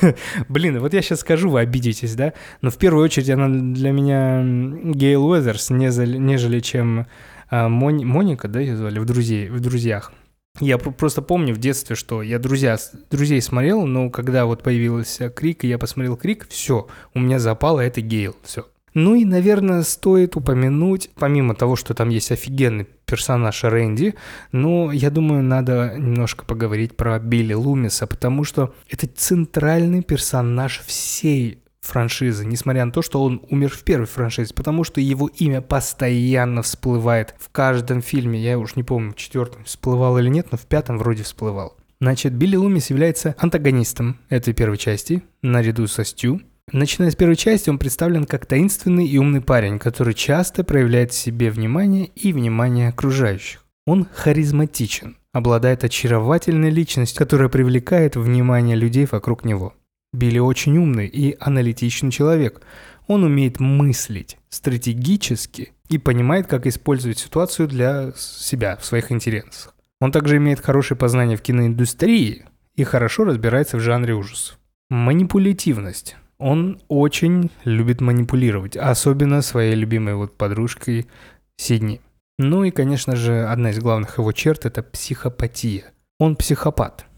Блин, 0.48 0.80
вот 0.80 0.92
я 0.92 1.02
сейчас 1.02 1.20
скажу, 1.20 1.50
вы 1.50 1.60
обидитесь, 1.60 2.16
да? 2.16 2.32
Но 2.62 2.70
в 2.70 2.78
первую 2.78 3.04
очередь 3.04 3.30
она 3.30 3.48
для 3.48 3.92
меня 3.92 4.42
Гейл 4.92 5.24
Уэзерс, 5.24 5.70
нежели 5.70 6.58
чем 6.58 7.06
э, 7.50 7.68
Моника, 7.68 8.48
да, 8.48 8.58
ее 8.58 8.76
звали, 8.76 8.98
в, 8.98 9.04
друзей, 9.04 9.48
в 9.48 9.60
«Друзьях». 9.60 10.12
Я 10.60 10.78
просто 10.78 11.22
помню 11.22 11.54
в 11.54 11.58
детстве, 11.58 11.96
что 11.96 12.22
я 12.22 12.38
друзья, 12.38 12.78
друзей 13.10 13.40
смотрел, 13.40 13.86
но 13.86 14.10
когда 14.10 14.44
вот 14.44 14.62
появился 14.62 15.30
Крик, 15.30 15.64
и 15.64 15.68
я 15.68 15.78
посмотрел 15.78 16.16
Крик, 16.16 16.46
все, 16.48 16.86
у 17.14 17.20
меня 17.20 17.38
запало 17.38 17.80
это 17.80 18.00
Гейл, 18.00 18.36
все. 18.42 18.66
Ну 18.94 19.14
и, 19.14 19.24
наверное, 19.24 19.82
стоит 19.82 20.36
упомянуть, 20.36 21.10
помимо 21.14 21.54
того, 21.54 21.76
что 21.76 21.94
там 21.94 22.10
есть 22.10 22.30
офигенный 22.30 22.86
персонаж 23.06 23.64
Рэнди, 23.64 24.14
но 24.52 24.92
я 24.92 25.10
думаю, 25.10 25.42
надо 25.42 25.94
немножко 25.96 26.44
поговорить 26.44 26.96
про 26.96 27.18
Билли 27.18 27.54
Лумиса, 27.54 28.06
потому 28.06 28.44
что 28.44 28.74
это 28.90 29.06
центральный 29.06 30.02
персонаж 30.02 30.82
всей 30.86 31.61
франшизы, 31.82 32.46
несмотря 32.46 32.84
на 32.84 32.92
то, 32.92 33.02
что 33.02 33.22
он 33.22 33.42
умер 33.50 33.70
в 33.70 33.82
первой 33.82 34.06
франшизе, 34.06 34.54
потому 34.54 34.84
что 34.84 35.00
его 35.00 35.28
имя 35.28 35.60
постоянно 35.60 36.62
всплывает 36.62 37.34
в 37.38 37.50
каждом 37.50 38.00
фильме. 38.00 38.40
Я 38.40 38.58
уж 38.58 38.76
не 38.76 38.82
помню, 38.82 39.12
в 39.12 39.16
четвертом 39.16 39.64
всплывал 39.64 40.16
или 40.18 40.28
нет, 40.28 40.48
но 40.50 40.58
в 40.58 40.62
пятом 40.62 40.98
вроде 40.98 41.24
всплывал. 41.24 41.76
Значит, 42.00 42.32
Билли 42.32 42.56
Лумис 42.56 42.90
является 42.90 43.34
антагонистом 43.38 44.18
этой 44.28 44.54
первой 44.54 44.78
части, 44.78 45.22
наряду 45.42 45.86
со 45.86 46.04
Стю. 46.04 46.40
Начиная 46.72 47.10
с 47.10 47.16
первой 47.16 47.36
части, 47.36 47.70
он 47.70 47.78
представлен 47.78 48.24
как 48.24 48.46
таинственный 48.46 49.06
и 49.06 49.18
умный 49.18 49.40
парень, 49.40 49.78
который 49.78 50.14
часто 50.14 50.64
проявляет 50.64 51.12
в 51.12 51.16
себе 51.16 51.50
внимание 51.50 52.06
и 52.06 52.32
внимание 52.32 52.88
окружающих. 52.88 53.64
Он 53.86 54.06
харизматичен, 54.14 55.16
обладает 55.32 55.84
очаровательной 55.84 56.70
личностью, 56.70 57.18
которая 57.18 57.48
привлекает 57.48 58.16
внимание 58.16 58.76
людей 58.76 59.06
вокруг 59.10 59.44
него. 59.44 59.74
Билли 60.12 60.38
очень 60.38 60.76
умный 60.76 61.06
и 61.06 61.36
аналитичный 61.40 62.10
человек. 62.10 62.62
Он 63.06 63.24
умеет 63.24 63.60
мыслить 63.60 64.38
стратегически 64.48 65.72
и 65.88 65.98
понимает, 65.98 66.46
как 66.46 66.66
использовать 66.66 67.18
ситуацию 67.18 67.66
для 67.66 68.12
себя, 68.16 68.76
в 68.76 68.84
своих 68.84 69.10
интересах. 69.10 69.74
Он 70.00 70.12
также 70.12 70.36
имеет 70.36 70.60
хорошее 70.60 70.98
познание 70.98 71.36
в 71.36 71.42
киноиндустрии 71.42 72.44
и 72.74 72.84
хорошо 72.84 73.24
разбирается 73.24 73.76
в 73.76 73.80
жанре 73.80 74.14
ужасов. 74.14 74.58
Манипулятивность. 74.90 76.16
Он 76.38 76.80
очень 76.88 77.50
любит 77.64 78.00
манипулировать, 78.00 78.76
особенно 78.76 79.42
своей 79.42 79.74
любимой 79.74 80.14
вот 80.14 80.36
подружкой 80.36 81.06
Сидни. 81.56 82.00
Ну 82.38 82.64
и, 82.64 82.70
конечно 82.70 83.14
же, 83.14 83.44
одна 83.44 83.70
из 83.70 83.78
главных 83.78 84.18
его 84.18 84.32
черт– 84.32 84.64
это 84.66 84.82
психопатия. 84.82 85.92
Он 86.18 86.34
психопат– 86.34 87.06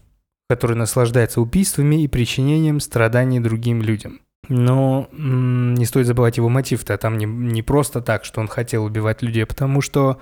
который 0.49 0.75
наслаждается 0.75 1.41
убийствами 1.41 2.03
и 2.03 2.07
причинением 2.07 2.79
страданий 2.79 3.39
другим 3.39 3.81
людям. 3.81 4.21
Но 4.47 5.09
не 5.11 5.85
стоит 5.85 6.05
забывать 6.05 6.37
его 6.37 6.49
мотив-то. 6.49 6.97
Там 6.97 7.17
не, 7.17 7.25
не 7.25 7.63
просто 7.63 8.01
так, 8.01 8.25
что 8.25 8.41
он 8.41 8.47
хотел 8.47 8.85
убивать 8.85 9.21
людей, 9.23 9.43
а 9.43 9.47
потому 9.47 9.81
что 9.81 10.21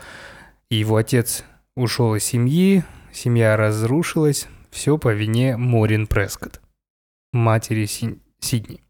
его 0.69 0.95
отец 0.95 1.43
ушел 1.75 2.15
из 2.15 2.23
семьи, 2.23 2.83
семья 3.11 3.57
разрушилась, 3.57 4.47
все 4.71 4.97
по 4.97 5.13
вине 5.13 5.57
Морин 5.57 6.07
Прескотт, 6.07 6.61
матери 7.33 7.85
Си- 7.85 8.19
Сидни. 8.39 8.81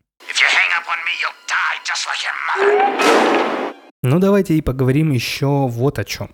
Ну 4.03 4.19
давайте 4.19 4.55
и 4.55 4.61
поговорим 4.61 5.11
еще 5.11 5.67
вот 5.67 5.97
о 5.97 6.03
чем. 6.03 6.29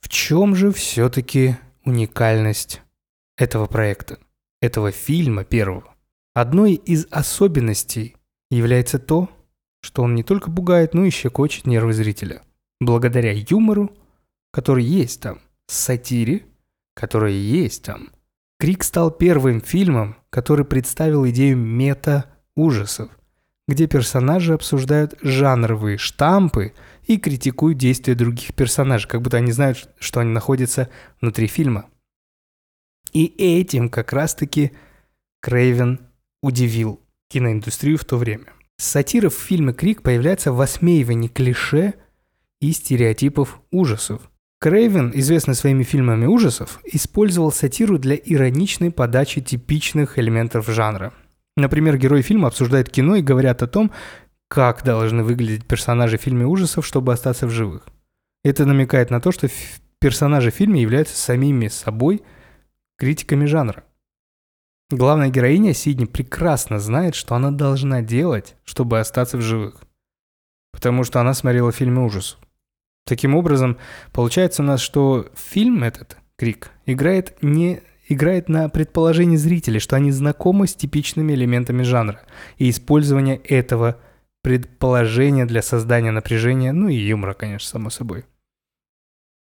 В 0.00 0.08
чем 0.08 0.54
же 0.56 0.72
все-таки 0.72 1.56
уникальность 1.84 2.82
этого 3.38 3.66
проекта, 3.66 4.18
этого 4.60 4.90
фильма 4.90 5.44
первого. 5.44 5.94
Одной 6.34 6.74
из 6.74 7.06
особенностей 7.10 8.16
является 8.50 8.98
то, 8.98 9.30
что 9.80 10.02
он 10.02 10.14
не 10.14 10.24
только 10.24 10.50
пугает, 10.50 10.92
но 10.92 11.04
и 11.04 11.10
щекочет 11.10 11.66
нервы 11.66 11.92
зрителя. 11.92 12.42
Благодаря 12.80 13.32
юмору, 13.32 13.90
который 14.52 14.84
есть 14.84 15.20
там, 15.22 15.38
сатире, 15.68 16.44
которая 16.94 17.32
есть 17.32 17.84
там, 17.84 18.10
Крик 18.58 18.82
стал 18.82 19.12
первым 19.12 19.60
фильмом, 19.60 20.16
который 20.30 20.64
представил 20.64 21.28
идею 21.28 21.56
мета-ужасов, 21.56 23.08
где 23.68 23.86
персонажи 23.86 24.52
обсуждают 24.52 25.14
жанровые 25.22 25.96
штампы 25.96 26.74
и 27.06 27.18
критикуют 27.18 27.78
действия 27.78 28.16
других 28.16 28.54
персонажей, 28.54 29.08
как 29.08 29.22
будто 29.22 29.36
они 29.36 29.52
знают, 29.52 29.88
что 30.00 30.20
они 30.20 30.32
находятся 30.32 30.88
внутри 31.20 31.46
фильма– 31.46 31.86
и 33.12 33.26
этим 33.38 33.88
как 33.88 34.12
раз-таки 34.12 34.72
Крейвен 35.40 36.00
удивил 36.42 37.00
киноиндустрию 37.28 37.98
в 37.98 38.04
то 38.04 38.16
время. 38.16 38.46
Сатира 38.76 39.28
в 39.28 39.34
фильме 39.34 39.72
«Крик» 39.72 40.02
появляется 40.02 40.52
в 40.52 40.60
осмеивании 40.60 41.28
клише 41.28 41.94
и 42.60 42.72
стереотипов 42.72 43.60
ужасов. 43.70 44.30
Крейвен, 44.60 45.12
известный 45.14 45.54
своими 45.54 45.84
фильмами 45.84 46.26
ужасов, 46.26 46.80
использовал 46.84 47.52
сатиру 47.52 47.98
для 47.98 48.16
ироничной 48.16 48.90
подачи 48.90 49.40
типичных 49.40 50.18
элементов 50.18 50.68
жанра. 50.68 51.12
Например, 51.56 51.96
герои 51.96 52.22
фильма 52.22 52.48
обсуждают 52.48 52.90
кино 52.90 53.16
и 53.16 53.22
говорят 53.22 53.62
о 53.62 53.68
том, 53.68 53.92
как 54.48 54.84
должны 54.84 55.22
выглядеть 55.22 55.66
персонажи 55.66 56.18
в 56.18 56.22
фильме 56.22 56.46
ужасов, 56.46 56.86
чтобы 56.86 57.12
остаться 57.12 57.46
в 57.46 57.50
живых. 57.50 57.86
Это 58.44 58.64
намекает 58.64 59.10
на 59.10 59.20
то, 59.20 59.30
что 59.30 59.48
персонажи 60.00 60.50
в 60.50 60.54
фильме 60.54 60.82
являются 60.82 61.16
самими 61.16 61.68
собой– 61.68 62.22
критиками 62.98 63.46
жанра. 63.46 63.84
Главная 64.90 65.28
героиня 65.28 65.74
Сидни 65.74 66.06
прекрасно 66.06 66.78
знает, 66.78 67.14
что 67.14 67.34
она 67.34 67.50
должна 67.50 68.02
делать, 68.02 68.56
чтобы 68.64 69.00
остаться 69.00 69.36
в 69.36 69.42
живых. 69.42 69.82
потому 70.72 71.02
что 71.02 71.20
она 71.20 71.34
смотрела 71.34 71.72
фильмы 71.72 72.04
ужасов. 72.04 72.38
Таким 73.04 73.34
образом, 73.34 73.78
получается 74.12 74.62
у 74.62 74.66
нас, 74.66 74.80
что 74.80 75.28
фильм 75.34 75.82
этот, 75.82 76.18
Крик, 76.36 76.70
играет 76.86 77.42
не 77.42 77.80
играет 78.08 78.48
на 78.48 78.68
предположении 78.68 79.36
зрителей, 79.36 79.80
что 79.80 79.96
они 79.96 80.10
знакомы 80.10 80.66
с 80.66 80.74
типичными 80.74 81.32
элементами 81.32 81.82
жанра, 81.82 82.22
и 82.56 82.70
использование 82.70 83.36
этого 83.36 83.98
предположения 84.42 85.46
для 85.46 85.62
создания 85.62 86.10
напряжения, 86.10 86.72
ну 86.72 86.88
и 86.88 86.94
юмора, 86.94 87.34
конечно, 87.34 87.68
само 87.68 87.90
собой. 87.90 88.24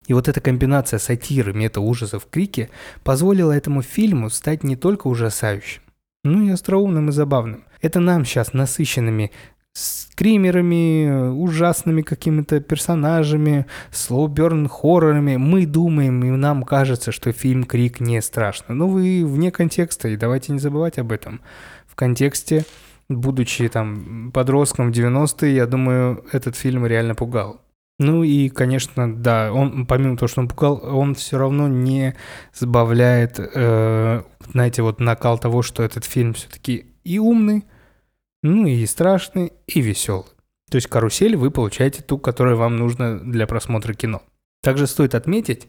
И 0.08 0.14
вот 0.14 0.26
эта 0.26 0.40
комбинация 0.40 0.98
сатиры, 0.98 1.52
мета-ужасов, 1.52 2.26
крики 2.30 2.70
позволила 3.04 3.52
этому 3.52 3.82
фильму 3.82 4.30
стать 4.30 4.64
не 4.64 4.74
только 4.74 5.06
ужасающим, 5.06 5.82
но 6.24 6.42
и 6.42 6.50
остроумным 6.50 7.10
и 7.10 7.12
забавным. 7.12 7.64
Это 7.82 8.00
нам 8.00 8.24
сейчас 8.24 8.54
насыщенными 8.54 9.30
скримерами, 9.74 11.30
ужасными 11.30 12.00
какими-то 12.00 12.58
персонажами, 12.60 13.66
слоуберн 13.92 14.66
хоррорами. 14.66 15.36
Мы 15.36 15.66
думаем, 15.66 16.24
и 16.24 16.30
нам 16.30 16.64
кажется, 16.64 17.12
что 17.12 17.30
фильм 17.32 17.64
«Крик» 17.64 18.00
не 18.00 18.20
страшно. 18.22 18.74
Но 18.74 18.88
вы 18.88 19.24
вне 19.26 19.52
контекста, 19.52 20.08
и 20.08 20.16
давайте 20.16 20.52
не 20.52 20.58
забывать 20.58 20.98
об 20.98 21.12
этом. 21.12 21.42
В 21.86 21.94
контексте, 21.94 22.64
будучи 23.10 23.68
там 23.68 24.32
подростком 24.32 24.90
в 24.90 24.96
90-е, 24.96 25.54
я 25.54 25.66
думаю, 25.66 26.24
этот 26.32 26.56
фильм 26.56 26.86
реально 26.86 27.14
пугал. 27.14 27.60
Ну 27.98 28.22
и, 28.22 28.48
конечно, 28.48 29.12
да, 29.12 29.52
он, 29.52 29.84
помимо 29.86 30.16
того, 30.16 30.28
что 30.28 30.40
он 30.40 30.48
пугал, 30.48 30.80
он 30.84 31.16
все 31.16 31.36
равно 31.36 31.66
не 31.66 32.14
сбавляет, 32.54 33.40
э, 33.40 34.22
знаете, 34.52 34.82
вот 34.82 35.00
накал 35.00 35.38
того, 35.38 35.62
что 35.62 35.82
этот 35.82 36.04
фильм 36.04 36.34
все-таки 36.34 36.86
и 37.02 37.18
умный, 37.18 37.64
ну 38.42 38.66
и 38.66 38.86
страшный, 38.86 39.52
и 39.66 39.80
веселый. 39.80 40.26
То 40.70 40.76
есть 40.76 40.86
карусель 40.86 41.36
вы 41.36 41.50
получаете 41.50 42.02
ту, 42.02 42.18
которая 42.18 42.54
вам 42.54 42.76
нужна 42.76 43.18
для 43.18 43.46
просмотра 43.48 43.94
кино. 43.94 44.22
Также 44.62 44.86
стоит 44.86 45.14
отметить, 45.14 45.66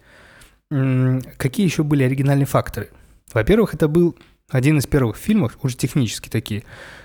какие 0.70 1.65
еще 1.65 1.84
были 1.84 2.04
оригинальные 2.04 2.46
факторы. 2.46 2.89
Во-первых, 3.34 3.74
это 3.74 3.88
был 3.88 4.18
один 4.50 4.78
из 4.78 4.88
первых 4.88 5.18
фильмов, 5.18 5.58
уже 5.62 5.76
технически 5.76 6.30
такие, 6.30 6.64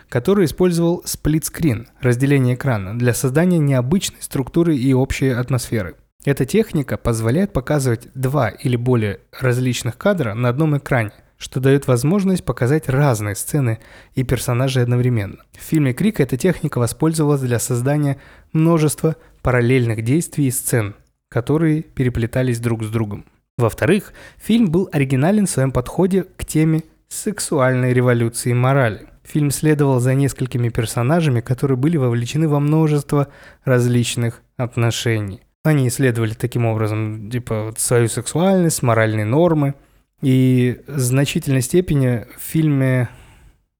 который 0.08 0.46
использовал 0.46 1.02
сплитскрин, 1.04 1.88
разделение 2.00 2.54
экрана, 2.54 2.98
для 2.98 3.14
создания 3.14 3.58
необычной 3.58 4.20
структуры 4.20 4.76
и 4.76 4.92
общей 4.94 5.28
атмосферы. 5.28 5.96
Эта 6.24 6.46
техника 6.46 6.96
позволяет 6.96 7.52
показывать 7.52 8.08
два 8.14 8.48
или 8.48 8.76
более 8.76 9.20
различных 9.38 9.98
кадра 9.98 10.34
на 10.34 10.48
одном 10.48 10.78
экране, 10.78 11.12
что 11.36 11.60
дает 11.60 11.86
возможность 11.86 12.44
показать 12.44 12.88
разные 12.88 13.34
сцены 13.34 13.78
и 14.14 14.22
персонажей 14.22 14.82
одновременно. 14.82 15.38
В 15.52 15.62
фильме 15.62 15.92
«Крик» 15.92 16.20
эта 16.20 16.38
техника 16.38 16.78
воспользовалась 16.78 17.42
для 17.42 17.58
создания 17.58 18.18
множества 18.52 19.16
параллельных 19.42 20.02
действий 20.02 20.46
и 20.46 20.50
сцен, 20.50 20.94
которые 21.28 21.82
переплетались 21.82 22.60
друг 22.60 22.84
с 22.84 22.88
другом. 22.88 23.26
Во-вторых, 23.58 24.12
фильм 24.38 24.70
был 24.70 24.88
оригинален 24.92 25.46
в 25.46 25.50
своем 25.50 25.72
подходе 25.72 26.24
к 26.36 26.44
теме 26.44 26.82
сексуальной 27.14 27.92
революции 27.92 28.52
морали. 28.52 29.08
Фильм 29.22 29.50
следовал 29.50 30.00
за 30.00 30.14
несколькими 30.14 30.68
персонажами, 30.68 31.40
которые 31.40 31.76
были 31.76 31.96
вовлечены 31.96 32.48
во 32.48 32.60
множество 32.60 33.28
различных 33.64 34.42
отношений. 34.56 35.40
Они 35.62 35.88
исследовали 35.88 36.34
таким 36.34 36.66
образом 36.66 37.30
типа 37.30 37.72
свою 37.78 38.08
сексуальность, 38.08 38.82
моральные 38.82 39.24
нормы– 39.24 39.74
и 40.24 40.80
в 40.86 40.98
значительной 40.98 41.60
степени 41.60 42.26
в 42.38 42.42
фильме 42.42 43.10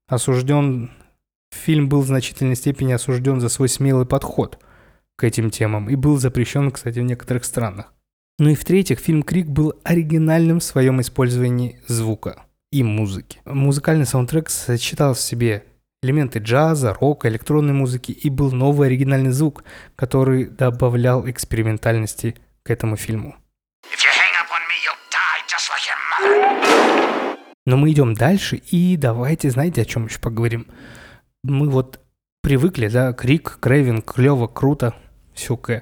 осужден... 0.07 0.91
Фильм 1.51 1.87
был 1.89 2.01
в 2.01 2.07
значительной 2.07 2.55
степени 2.55 2.91
осужден 2.91 3.39
за 3.39 3.49
свой 3.49 3.69
смелый 3.69 4.05
подход 4.05 4.59
к 5.15 5.23
этим 5.23 5.49
темам 5.49 5.89
и 5.89 5.95
был 5.95 6.17
запрещен, 6.17 6.69
кстати, 6.69 6.99
в 6.99 7.03
некоторых 7.03 7.45
странах. 7.45 7.93
Ну 8.37 8.49
и 8.49 8.55
в-третьих, 8.55 8.99
фильм 8.99 9.23
«Крик» 9.23 9.47
был 9.47 9.73
оригинальным 9.83 10.59
в 10.59 10.63
своем 10.63 10.99
использовании 10.99 11.79
звука 11.87 12.44
и 12.75 12.83
музыки. 12.83 13.39
Музыкальный 13.45 14.05
саундтрек 14.05 14.49
сочетал 14.49 15.13
в 15.13 15.19
себе 15.21 15.63
элементы 16.03 16.39
джаза, 16.39 16.93
рока, 16.93 17.29
электронной 17.29 17.71
музыки 17.71 18.11
и 18.11 18.29
был 18.29 18.51
новый 18.51 18.89
оригинальный 18.89 19.31
звук, 19.31 19.63
который 19.95 20.45
добавлял 20.45 21.27
экспериментальности 21.29 22.35
к 22.63 22.69
этому 22.69 22.97
фильму. 22.97 23.37
Но 27.65 27.77
мы 27.77 27.93
идем 27.93 28.13
дальше, 28.13 28.57
и 28.57 28.97
давайте, 28.97 29.49
знаете, 29.49 29.81
о 29.81 29.85
чем 29.85 30.07
еще 30.07 30.19
поговорим? 30.19 30.67
Мы 31.43 31.69
вот 31.69 32.01
привыкли, 32.41 32.89
да, 32.89 33.13
крик, 33.13 33.57
крейвинг, 33.61 34.13
клево, 34.13 34.47
круто, 34.47 34.93
все 35.33 35.55
к. 35.55 35.81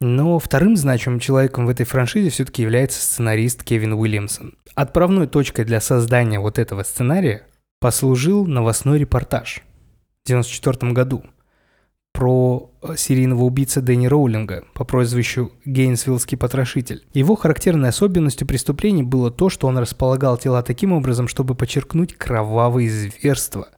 Но 0.00 0.38
вторым 0.38 0.76
значимым 0.76 1.20
человеком 1.20 1.66
в 1.66 1.70
этой 1.70 1.86
франшизе 1.86 2.30
все-таки 2.30 2.62
является 2.62 3.00
сценарист 3.00 3.62
Кевин 3.62 3.94
Уильямсон. 3.94 4.54
Отправной 4.74 5.26
точкой 5.26 5.64
для 5.64 5.80
создания 5.80 6.40
вот 6.40 6.58
этого 6.58 6.82
сценария 6.82 7.46
послужил 7.80 8.46
новостной 8.46 8.98
репортаж 8.98 9.62
в 10.24 10.30
1994 10.30 10.92
году– 10.92 11.24
про 12.14 12.70
э, 12.80 12.94
серийного 12.96 13.42
убийца 13.42 13.82
Дэнни 13.82 14.06
Роулинга 14.06 14.64
по 14.72 14.84
прозвищу 14.84 15.52
Гейнсвиллский 15.64 16.38
потрошитель. 16.38 17.04
Его 17.12 17.34
характерной 17.34 17.88
особенностью 17.88 18.46
преступлений 18.46 19.02
было 19.02 19.32
то, 19.32 19.50
что 19.50 19.66
он 19.66 19.76
располагал 19.78 20.38
тела 20.38 20.62
таким 20.62 20.92
образом, 20.92 21.26
чтобы 21.26 21.56
подчеркнуть 21.56 22.14
кровавые 22.14 22.88
зверства, 22.88 23.68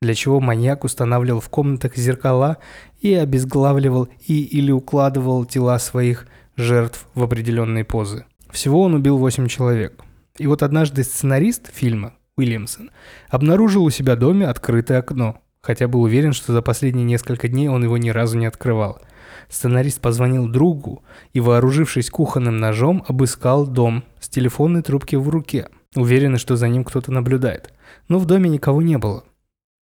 для 0.00 0.14
чего 0.14 0.40
маньяк 0.40 0.84
устанавливал 0.84 1.40
в 1.40 1.48
комнатах 1.48 1.96
зеркала 1.96 2.58
и 3.00 3.14
обезглавливал 3.14 4.08
и 4.26 4.42
или 4.42 4.70
укладывал 4.70 5.44
тела 5.44 5.78
своих 5.78 6.26
жертв 6.56 7.06
в 7.14 7.22
определенные 7.22 7.84
позы. 7.84 8.24
Всего 8.50 8.82
он 8.82 8.94
убил 8.94 9.18
8 9.18 9.46
человек. 9.46 10.02
И 10.38 10.46
вот 10.46 10.62
однажды 10.62 11.04
сценарист 11.04 11.70
фильма, 11.72 12.14
Уильямсон, 12.36 12.90
обнаружил 13.28 13.84
у 13.84 13.90
себя 13.90 14.16
доме 14.16 14.46
открытое 14.46 14.98
окно– 14.98 15.40
хотя 15.62 15.88
был 15.88 16.02
уверен, 16.02 16.32
что 16.32 16.52
за 16.52 16.62
последние 16.62 17.04
несколько 17.04 17.48
дней 17.48 17.68
он 17.68 17.84
его 17.84 17.96
ни 17.98 18.10
разу 18.10 18.38
не 18.38 18.46
открывал. 18.46 19.00
Сценарист 19.48 20.00
позвонил 20.00 20.48
другу 20.48 21.02
и, 21.32 21.40
вооружившись 21.40 22.10
кухонным 22.10 22.58
ножом, 22.58 23.04
обыскал 23.06 23.66
дом 23.66 24.04
с 24.20 24.28
телефонной 24.28 24.82
трубки 24.82 25.16
в 25.16 25.28
руке, 25.28 25.68
уверенный, 25.94 26.38
что 26.38 26.56
за 26.56 26.68
ним 26.68 26.84
кто-то 26.84 27.12
наблюдает. 27.12 27.72
Но 28.08 28.18
в 28.18 28.26
доме 28.26 28.48
никого 28.48 28.80
не 28.80 28.96
было. 28.98 29.24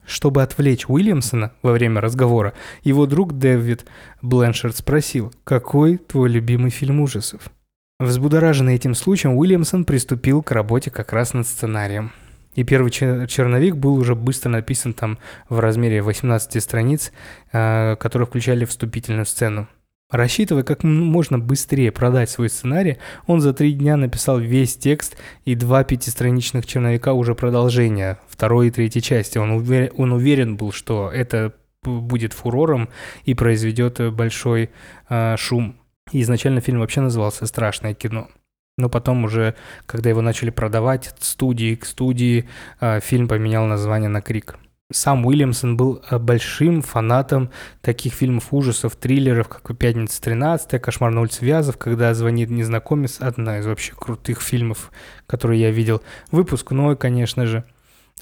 Чтобы 0.07 0.41
отвлечь 0.41 0.85
Уильямсона 0.87 1.51
во 1.61 1.73
время 1.73 1.99
разговора, 1.99 2.53
его 2.81 3.05
друг 3.05 3.37
Дэвид 3.37 3.85
Бленшард 4.21 4.77
спросил, 4.77 5.33
какой 5.43 5.97
твой 5.97 6.29
любимый 6.29 6.71
фильм 6.71 7.01
ужасов? 7.01 7.51
Взбудораженный 7.99 8.75
этим 8.75 8.95
случаем, 8.95 9.35
Уильямсон 9.35 9.83
приступил 9.83 10.41
к 10.41 10.51
работе 10.51 10.91
как 10.91 11.11
раз 11.11 11.33
над 11.33 11.45
сценарием. 11.45 12.13
И 12.55 12.63
первый 12.63 12.89
черновик 12.89 13.75
был 13.75 13.95
уже 13.95 14.15
быстро 14.15 14.49
написан 14.49 14.93
там 14.93 15.19
в 15.49 15.59
размере 15.59 16.01
18 16.01 16.63
страниц, 16.63 17.11
а, 17.51 17.97
которые 17.97 18.27
включали 18.27 18.63
вступительную 18.63 19.25
сцену. 19.25 19.67
Рассчитывая 20.09 20.63
как 20.63 20.83
можно 20.83 21.37
быстрее 21.37 21.91
продать 21.91 22.29
свой 22.29 22.49
сценарий, 22.49 22.97
он 23.25 23.41
за 23.41 23.53
три 23.53 23.73
дня 23.73 23.97
написал 23.97 24.39
весь 24.39 24.77
текст 24.77 25.17
и 25.43 25.53
два 25.53 25.83
пятистраничных 25.83 26.65
черновика 26.65 27.11
уже 27.11 27.35
продолжения 27.35 28.17
второй 28.29 28.67
и 28.67 28.71
третьей 28.71 29.01
части. 29.01 29.37
Он, 29.37 29.51
увер... 29.51 29.91
он 29.97 30.13
уверен 30.13 30.55
был, 30.55 30.71
что 30.71 31.11
это 31.11 31.53
будет 31.83 32.31
фурором 32.31 32.87
и 33.25 33.33
произведет 33.33 34.13
большой 34.13 34.69
э, 35.09 35.35
шум. 35.37 35.75
И 36.13 36.21
изначально 36.21 36.61
фильм 36.61 36.79
вообще 36.79 37.01
назывался 37.01 37.45
«Страшное 37.45 37.93
кино». 37.93 38.29
Но 38.77 38.89
потом 38.89 39.25
уже, 39.25 39.55
когда 39.85 40.09
его 40.09 40.21
начали 40.21 40.51
продавать 40.51 41.07
от 41.07 41.23
студии 41.23 41.75
к 41.75 41.85
студии, 41.85 42.47
а, 42.79 42.99
фильм 42.99 43.27
поменял 43.27 43.65
название 43.65 44.07
на 44.07 44.21
«Крик». 44.21 44.57
Сам 44.91 45.25
Уильямсон 45.25 45.75
был 45.75 46.01
а, 46.09 46.17
большим 46.17 46.81
фанатом 46.81 47.49
таких 47.81 48.13
фильмов 48.13 48.53
ужасов, 48.53 48.95
триллеров, 48.95 49.49
как 49.49 49.77
«Пятница 49.77 50.21
13», 50.21 50.79
«Кошмар 50.79 51.11
на 51.11 51.21
улице 51.21 51.43
Вязов», 51.43 51.77
«Когда 51.77 52.13
звонит 52.13 52.49
незнакомец», 52.49 53.17
одна 53.19 53.59
из 53.59 53.65
вообще 53.65 53.93
крутых 53.93 54.41
фильмов, 54.41 54.91
которые 55.25 55.61
я 55.61 55.71
видел. 55.71 56.01
«Выпускной», 56.31 56.95
конечно 56.95 57.45
же. 57.45 57.65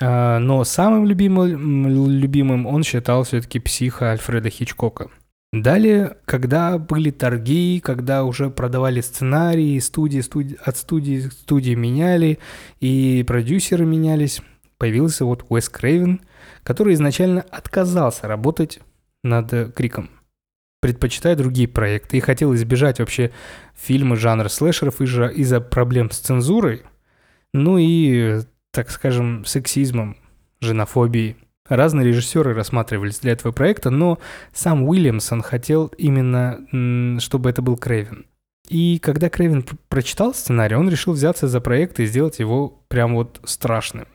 А, 0.01 0.39
но 0.39 0.63
самым 0.63 1.05
любимым, 1.05 2.09
любимым 2.09 2.65
он 2.65 2.83
считал 2.83 3.23
все-таки 3.23 3.59
«Психа» 3.59 4.11
Альфреда 4.11 4.49
Хичкока– 4.49 5.09
Далее, 5.61 6.17
когда 6.25 6.77
были 6.77 7.11
торги, 7.11 7.79
когда 7.79 8.25
уже 8.25 8.49
продавали 8.49 8.99
сценарии, 8.99 9.79
студии, 9.79 10.19
студии, 10.19 10.57
от 10.61 10.75
студии 10.75 11.29
студии 11.29 11.75
меняли, 11.75 12.39
и 12.81 13.23
продюсеры 13.25 13.85
менялись, 13.85 14.41
появился 14.77 15.25
вот 15.25 15.45
Уэс 15.49 15.69
Крейвен, 15.69 16.21
который 16.63 16.93
изначально 16.93 17.41
отказался 17.41 18.27
работать 18.27 18.79
над 19.23 19.73
Криком, 19.75 20.09
предпочитая 20.81 21.35
другие 21.35 21.67
проекты, 21.67 22.17
и 22.17 22.21
хотел 22.21 22.53
избежать 22.55 22.99
вообще 22.99 23.31
фильмы 23.75 24.15
жанра 24.15 24.49
слэшеров 24.49 25.01
из-за 25.01 25.61
проблем 25.61 26.11
с 26.11 26.19
цензурой, 26.19 26.83
ну 27.53 27.77
и, 27.77 28.41
так 28.71 28.89
скажем, 28.91 29.45
сексизмом, 29.45 30.17
женофобией. 30.59 31.37
Разные 31.67 32.07
режиссеры 32.07 32.53
рассматривались 32.53 33.19
для 33.19 33.31
этого 33.31 33.51
проекта, 33.51 33.89
но 33.89 34.19
сам 34.53 34.83
Уильямсон 34.83 35.41
хотел 35.41 35.87
именно, 35.97 37.19
чтобы 37.19 37.49
это 37.49 37.63
был 37.63 37.75
Крейвен. 37.75 38.27
И 38.69 38.99
когда 38.99 39.29
Крейвен 39.29 39.65
прочитал 39.89 40.33
сценарий, 40.33 40.75
он 40.75 40.89
решил 40.89 41.13
взяться 41.13 41.47
за 41.47 41.61
проект 41.61 41.99
и 41.99 42.05
сделать 42.05 42.39
его 42.39 42.83
прям 42.87 43.15
вот 43.15 43.41
страшным. 43.45 44.07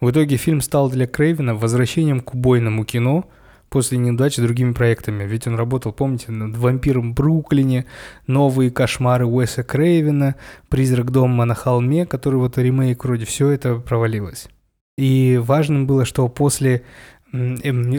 В 0.00 0.10
итоге 0.10 0.36
фильм 0.36 0.60
стал 0.60 0.90
для 0.90 1.06
Крейвена 1.06 1.54
возвращением 1.54 2.20
к 2.20 2.34
убойному 2.34 2.84
кино 2.84 3.28
после 3.68 3.98
неудач 3.98 4.36
с 4.36 4.38
другими 4.38 4.72
проектами. 4.72 5.24
Ведь 5.24 5.46
он 5.46 5.56
работал, 5.56 5.92
помните, 5.92 6.32
над 6.32 6.56
«Вампиром 6.56 7.14
Бруклине», 7.14 7.86
«Новые 8.26 8.70
кошмары» 8.70 9.26
Уэса 9.26 9.62
Крейвена, 9.62 10.36
«Призрак 10.68 11.10
дома 11.10 11.44
на 11.44 11.54
холме», 11.54 12.06
который 12.06 12.36
вот 12.36 12.58
ремейк 12.58 13.04
вроде, 13.04 13.26
все 13.26 13.50
это 13.50 13.76
провалилось. 13.76 14.48
И 14.96 15.38
важным 15.42 15.86
было, 15.86 16.04
что 16.04 16.28
после 16.28 16.82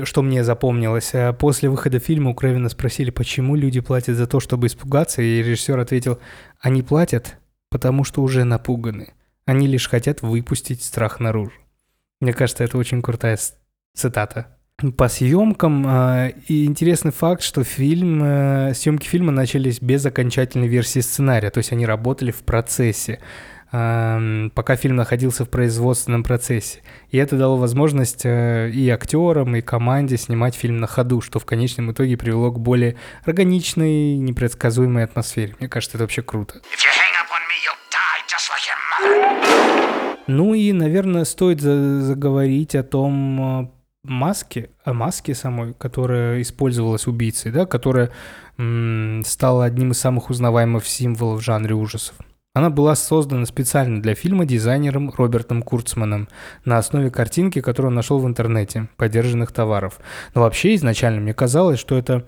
что 0.04 0.22
мне 0.22 0.44
запомнилось. 0.44 1.12
А 1.14 1.32
после 1.32 1.70
выхода 1.70 2.00
фильма 2.00 2.32
у 2.32 2.36
Крэвина 2.36 2.68
спросили, 2.68 3.12
почему 3.12 3.56
люди 3.56 3.80
платят 3.80 4.18
за 4.18 4.28
то, 4.28 4.42
чтобы 4.42 4.68
испугаться, 4.68 5.22
и 5.22 5.42
режиссер 5.42 5.80
ответил, 5.80 6.20
они 6.60 6.82
платят, 6.82 7.38
потому 7.70 8.04
что 8.04 8.22
уже 8.22 8.44
напуганы. 8.44 9.14
Они 9.46 9.68
лишь 9.68 9.88
хотят 9.88 10.22
выпустить 10.22 10.84
страх 10.84 11.22
наружу. 11.22 11.54
Мне 12.22 12.34
кажется, 12.34 12.64
это 12.64 12.78
очень 12.78 13.02
крутая 13.02 13.38
цитата. 13.94 14.58
По 14.98 15.10
съемкам 15.10 15.86
э, 15.86 16.34
и 16.48 16.66
интересный 16.66 17.12
факт, 17.12 17.44
что 17.44 17.64
фильм, 17.64 18.24
э, 18.24 18.74
съемки 18.74 19.06
фильма 19.06 19.32
начались 19.32 19.82
без 19.82 20.06
окончательной 20.06 20.68
версии 20.68 21.02
сценария, 21.02 21.52
то 21.52 21.60
есть 21.60 21.72
они 21.72 21.86
работали 21.86 22.32
в 22.32 22.44
процессе 22.44 23.20
пока 23.72 24.76
фильм 24.76 24.98
находился 24.98 25.46
в 25.46 25.50
производственном 25.50 26.24
процессе. 26.24 26.82
И 27.10 27.18
это 27.18 27.38
дало 27.38 27.56
возможность 27.56 28.26
э, 28.26 28.70
и 28.70 28.90
актерам, 28.90 29.56
и 29.56 29.62
команде 29.62 30.18
снимать 30.18 30.56
фильм 30.56 30.78
на 30.78 30.88
ходу, 30.88 31.22
что 31.22 31.40
в 31.40 31.46
конечном 31.46 31.94
итоге 31.94 32.18
привело 32.18 32.52
к 32.52 32.60
более 32.60 32.98
органичной, 33.24 34.18
непредсказуемой 34.18 35.06
атмосфере. 35.06 35.56
Мне 35.60 35.70
кажется, 35.70 35.96
это 35.96 36.04
вообще 36.04 36.22
круто. 36.22 36.60
Ну 40.32 40.54
и, 40.54 40.72
наверное, 40.72 41.26
стоит 41.26 41.60
заговорить 41.60 42.74
о 42.76 42.84
том 42.84 43.64
э, 43.64 43.68
маске, 44.04 44.70
о 44.86 44.94
маске 44.94 45.36
самой, 45.36 45.74
которая 45.74 46.42
использовалась 46.42 47.06
убийцей, 47.06 47.52
да, 47.52 47.66
которая 47.66 48.12
стала 49.26 49.66
одним 49.66 49.92
из 49.92 50.00
самых 50.00 50.30
узнаваемых 50.30 50.86
символов 50.86 51.42
в 51.42 51.44
жанре 51.44 51.74
ужасов. 51.76 52.16
Она 52.54 52.70
была 52.70 52.96
создана 52.96 53.46
специально 53.46 54.02
для 54.02 54.16
фильма 54.16 54.46
дизайнером 54.46 55.10
Робертом 55.10 55.62
Курцманом 55.62 56.30
на 56.64 56.78
основе 56.78 57.10
картинки, 57.10 57.60
которую 57.60 57.90
он 57.90 57.96
нашел 57.96 58.20
в 58.20 58.28
интернете, 58.28 58.88
подержанных 58.98 59.52
товаров. 59.52 60.00
Но 60.34 60.42
вообще 60.42 60.76
изначально 60.76 61.20
мне 61.20 61.34
казалось, 61.34 61.80
что 61.80 61.98
это 61.98 62.26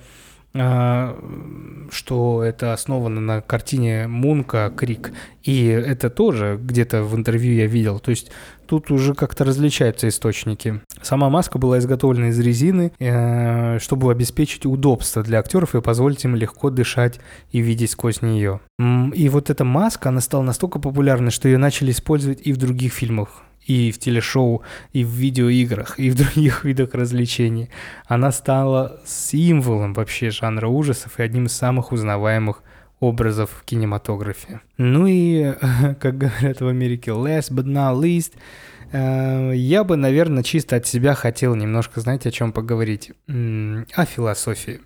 что 0.53 2.43
это 2.43 2.73
основано 2.73 3.19
на 3.19 3.41
картине 3.41 4.07
Мунка 4.07 4.71
«Крик». 4.75 5.11
И 5.41 5.65
это 5.65 6.09
тоже 6.09 6.59
где-то 6.61 7.03
в 7.03 7.15
интервью 7.15 7.55
я 7.55 7.65
видел. 7.65 7.99
То 7.99 8.11
есть 8.11 8.31
тут 8.67 8.91
уже 8.91 9.13
как-то 9.13 9.45
различаются 9.45 10.07
источники. 10.07 10.81
Сама 11.01 11.29
маска 11.29 11.57
была 11.57 11.79
изготовлена 11.79 12.29
из 12.29 12.39
резины, 12.39 12.91
э, 12.99 13.79
чтобы 13.79 14.11
обеспечить 14.11 14.65
удобство 14.65 15.23
для 15.23 15.39
актеров 15.39 15.75
и 15.75 15.81
позволить 15.81 16.23
им 16.23 16.35
легко 16.35 16.69
дышать 16.69 17.19
и 17.51 17.59
видеть 17.59 17.91
сквозь 17.91 18.21
нее. 18.21 18.61
И 18.79 19.29
вот 19.29 19.49
эта 19.49 19.65
маска, 19.65 20.09
она 20.09 20.21
стала 20.21 20.43
настолько 20.43 20.79
популярной, 20.79 21.31
что 21.31 21.47
ее 21.47 21.57
начали 21.57 21.91
использовать 21.91 22.45
и 22.45 22.53
в 22.53 22.57
других 22.57 22.93
фильмах 22.93 23.43
и 23.65 23.91
в 23.91 23.99
телешоу, 23.99 24.63
и 24.91 25.03
в 25.03 25.09
видеоиграх, 25.09 25.99
и 25.99 26.09
в 26.09 26.15
других 26.15 26.63
видах 26.63 26.93
развлечений. 26.93 27.69
Она 28.05 28.31
стала 28.31 29.01
символом 29.05 29.93
вообще 29.93 30.31
жанра 30.31 30.67
ужасов 30.67 31.19
и 31.19 31.23
одним 31.23 31.45
из 31.45 31.53
самых 31.53 31.91
узнаваемых 31.91 32.63
образов 32.99 33.49
в 33.51 33.65
кинематографе. 33.65 34.61
Ну 34.77 35.07
и, 35.07 35.53
как 35.99 36.17
говорят 36.17 36.61
в 36.61 36.67
Америке, 36.67 37.11
last 37.11 37.51
but 37.51 37.65
not 37.65 37.99
least, 38.01 38.33
э, 38.91 39.53
я 39.55 39.83
бы, 39.83 39.97
наверное, 39.97 40.43
чисто 40.43 40.77
от 40.77 40.87
себя 40.87 41.13
хотел 41.13 41.55
немножко, 41.55 41.99
знаете, 41.99 42.29
о 42.29 42.31
чем 42.31 42.53
поговорить? 42.53 43.11
О 43.27 44.05
философии. 44.05 44.81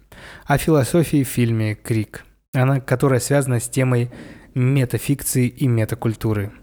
О 0.45 0.57
философии 0.57 1.23
в 1.23 1.27
фильме 1.27 1.75
«Крик», 1.75 2.25
она, 2.53 2.79
которая 2.79 3.19
связана 3.19 3.59
с 3.59 3.69
темой 3.69 4.09
метафикции 4.55 5.47
и 5.47 5.67
метакультуры– 5.67 6.51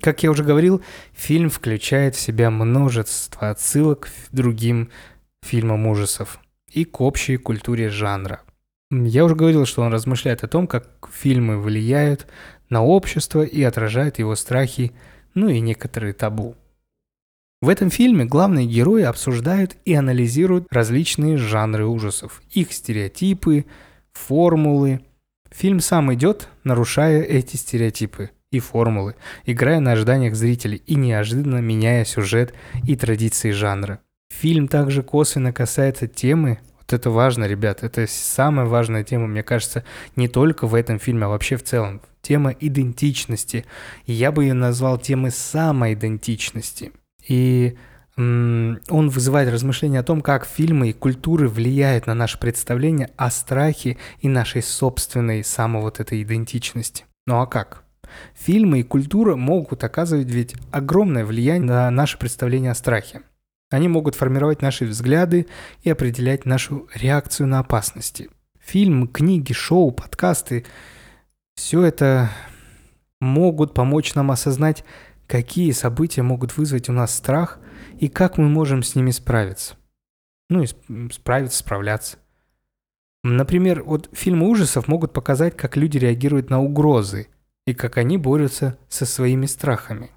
как 0.00 0.22
я 0.22 0.30
уже 0.30 0.44
говорил, 0.44 0.82
фильм 1.12 1.50
включает 1.50 2.14
в 2.14 2.20
себя 2.20 2.50
множество 2.50 3.50
отсылок 3.50 4.08
к 4.08 4.34
другим 4.34 4.90
фильмам 5.42 5.86
ужасов 5.86 6.40
и 6.72 6.84
к 6.84 7.00
общей 7.00 7.36
культуре 7.36 7.88
жанра. 7.88 8.42
Я 8.90 9.24
уже 9.24 9.34
говорил, 9.34 9.66
что 9.66 9.82
он 9.82 9.92
размышляет 9.92 10.44
о 10.44 10.48
том, 10.48 10.66
как 10.66 11.08
фильмы 11.12 11.60
влияют 11.60 12.26
на 12.70 12.82
общество 12.82 13.42
и 13.42 13.62
отражают 13.62 14.18
его 14.18 14.34
страхи, 14.34 14.92
ну 15.34 15.48
и 15.48 15.60
некоторые 15.60 16.12
табу. 16.12 16.54
В 17.60 17.68
этом 17.68 17.90
фильме 17.90 18.24
главные 18.24 18.66
герои 18.66 19.02
обсуждают 19.02 19.76
и 19.84 19.92
анализируют 19.94 20.66
различные 20.70 21.36
жанры 21.36 21.86
ужасов, 21.86 22.40
их 22.50 22.72
стереотипы, 22.72 23.64
формулы. 24.12 25.00
Фильм 25.50 25.80
сам 25.80 26.14
идет, 26.14 26.48
нарушая 26.62 27.22
эти 27.22 27.56
стереотипы– 27.56 28.30
и 28.50 28.60
формулы, 28.60 29.14
играя 29.44 29.80
на 29.80 29.92
ожиданиях 29.92 30.34
зрителей 30.34 30.82
и 30.86 30.94
неожиданно 30.94 31.58
меняя 31.58 32.04
сюжет 32.04 32.54
и 32.84 32.96
традиции 32.96 33.50
жанра. 33.50 34.00
Фильм 34.30 34.68
также 34.68 35.02
косвенно 35.02 35.52
касается 35.52 36.06
темы, 36.06 36.58
вот 36.78 36.92
это 36.92 37.10
важно, 37.10 37.44
ребят, 37.44 37.82
это 37.82 38.06
самая 38.06 38.66
важная 38.66 39.04
тема, 39.04 39.26
мне 39.26 39.42
кажется, 39.42 39.84
не 40.16 40.28
только 40.28 40.66
в 40.66 40.74
этом 40.74 40.98
фильме, 40.98 41.26
а 41.26 41.28
вообще 41.28 41.56
в 41.56 41.64
целом. 41.64 42.00
Тема 42.22 42.50
идентичности. 42.50 43.64
я 44.06 44.32
бы 44.32 44.44
ее 44.44 44.54
назвал 44.54 44.98
темой 44.98 45.30
самоидентичности. 45.30 46.92
И 47.26 47.76
он 48.16 48.80
вызывает 48.90 49.52
размышления 49.52 50.00
о 50.00 50.02
том, 50.04 50.22
как 50.22 50.44
фильмы 50.44 50.90
и 50.90 50.92
культуры 50.92 51.48
влияют 51.48 52.06
на 52.06 52.14
наше 52.14 52.38
представление 52.38 53.10
о 53.16 53.30
страхе 53.30 53.96
и 54.20 54.28
нашей 54.28 54.62
собственной 54.62 55.44
самой 55.44 55.82
вот 55.82 56.00
этой 56.00 56.22
идентичности. 56.22 57.04
Ну 57.26 57.40
а 57.40 57.46
как? 57.46 57.84
Фильмы 58.34 58.80
и 58.80 58.84
культура 58.84 59.36
могут 59.36 59.84
оказывать 59.84 60.28
ведь 60.28 60.54
огромное 60.70 61.24
влияние 61.24 61.68
на 61.68 61.90
наше 61.90 62.18
представление 62.18 62.70
о 62.70 62.74
страхе. 62.74 63.22
Они 63.70 63.88
могут 63.88 64.14
формировать 64.14 64.62
наши 64.62 64.86
взгляды 64.86 65.46
и 65.82 65.90
определять 65.90 66.46
нашу 66.46 66.88
реакцию 66.94 67.48
на 67.48 67.58
опасности. 67.58 68.30
Фильм, 68.58 69.08
книги, 69.08 69.52
шоу, 69.52 69.90
подкасты– 69.90 70.64
все 71.54 71.82
это 71.82 72.30
могут 73.20 73.74
помочь 73.74 74.14
нам 74.14 74.30
осознать, 74.30 74.84
какие 75.26 75.72
события 75.72 76.22
могут 76.22 76.56
вызвать 76.56 76.88
у 76.88 76.92
нас 76.92 77.12
страх 77.12 77.58
и 77.98 78.08
как 78.08 78.38
мы 78.38 78.48
можем 78.48 78.84
с 78.84 78.94
ними 78.94 79.10
справиться. 79.10 79.74
Ну 80.48 80.62
и 80.62 80.68
справиться, 81.10 81.58
справляться. 81.58 82.18
Например, 83.24 83.82
вот 83.82 84.08
фильмы 84.12 84.48
ужасов 84.48 84.86
могут 84.86 85.12
показать, 85.12 85.56
как 85.56 85.76
люди 85.76 85.98
реагируют 85.98 86.48
на 86.48 86.62
угрозы– 86.62 87.26
и 87.68 87.74
как 87.74 87.98
они 87.98 88.16
борются 88.16 88.78
со 88.88 89.04
своими 89.04 89.44
страхами. 89.44 90.10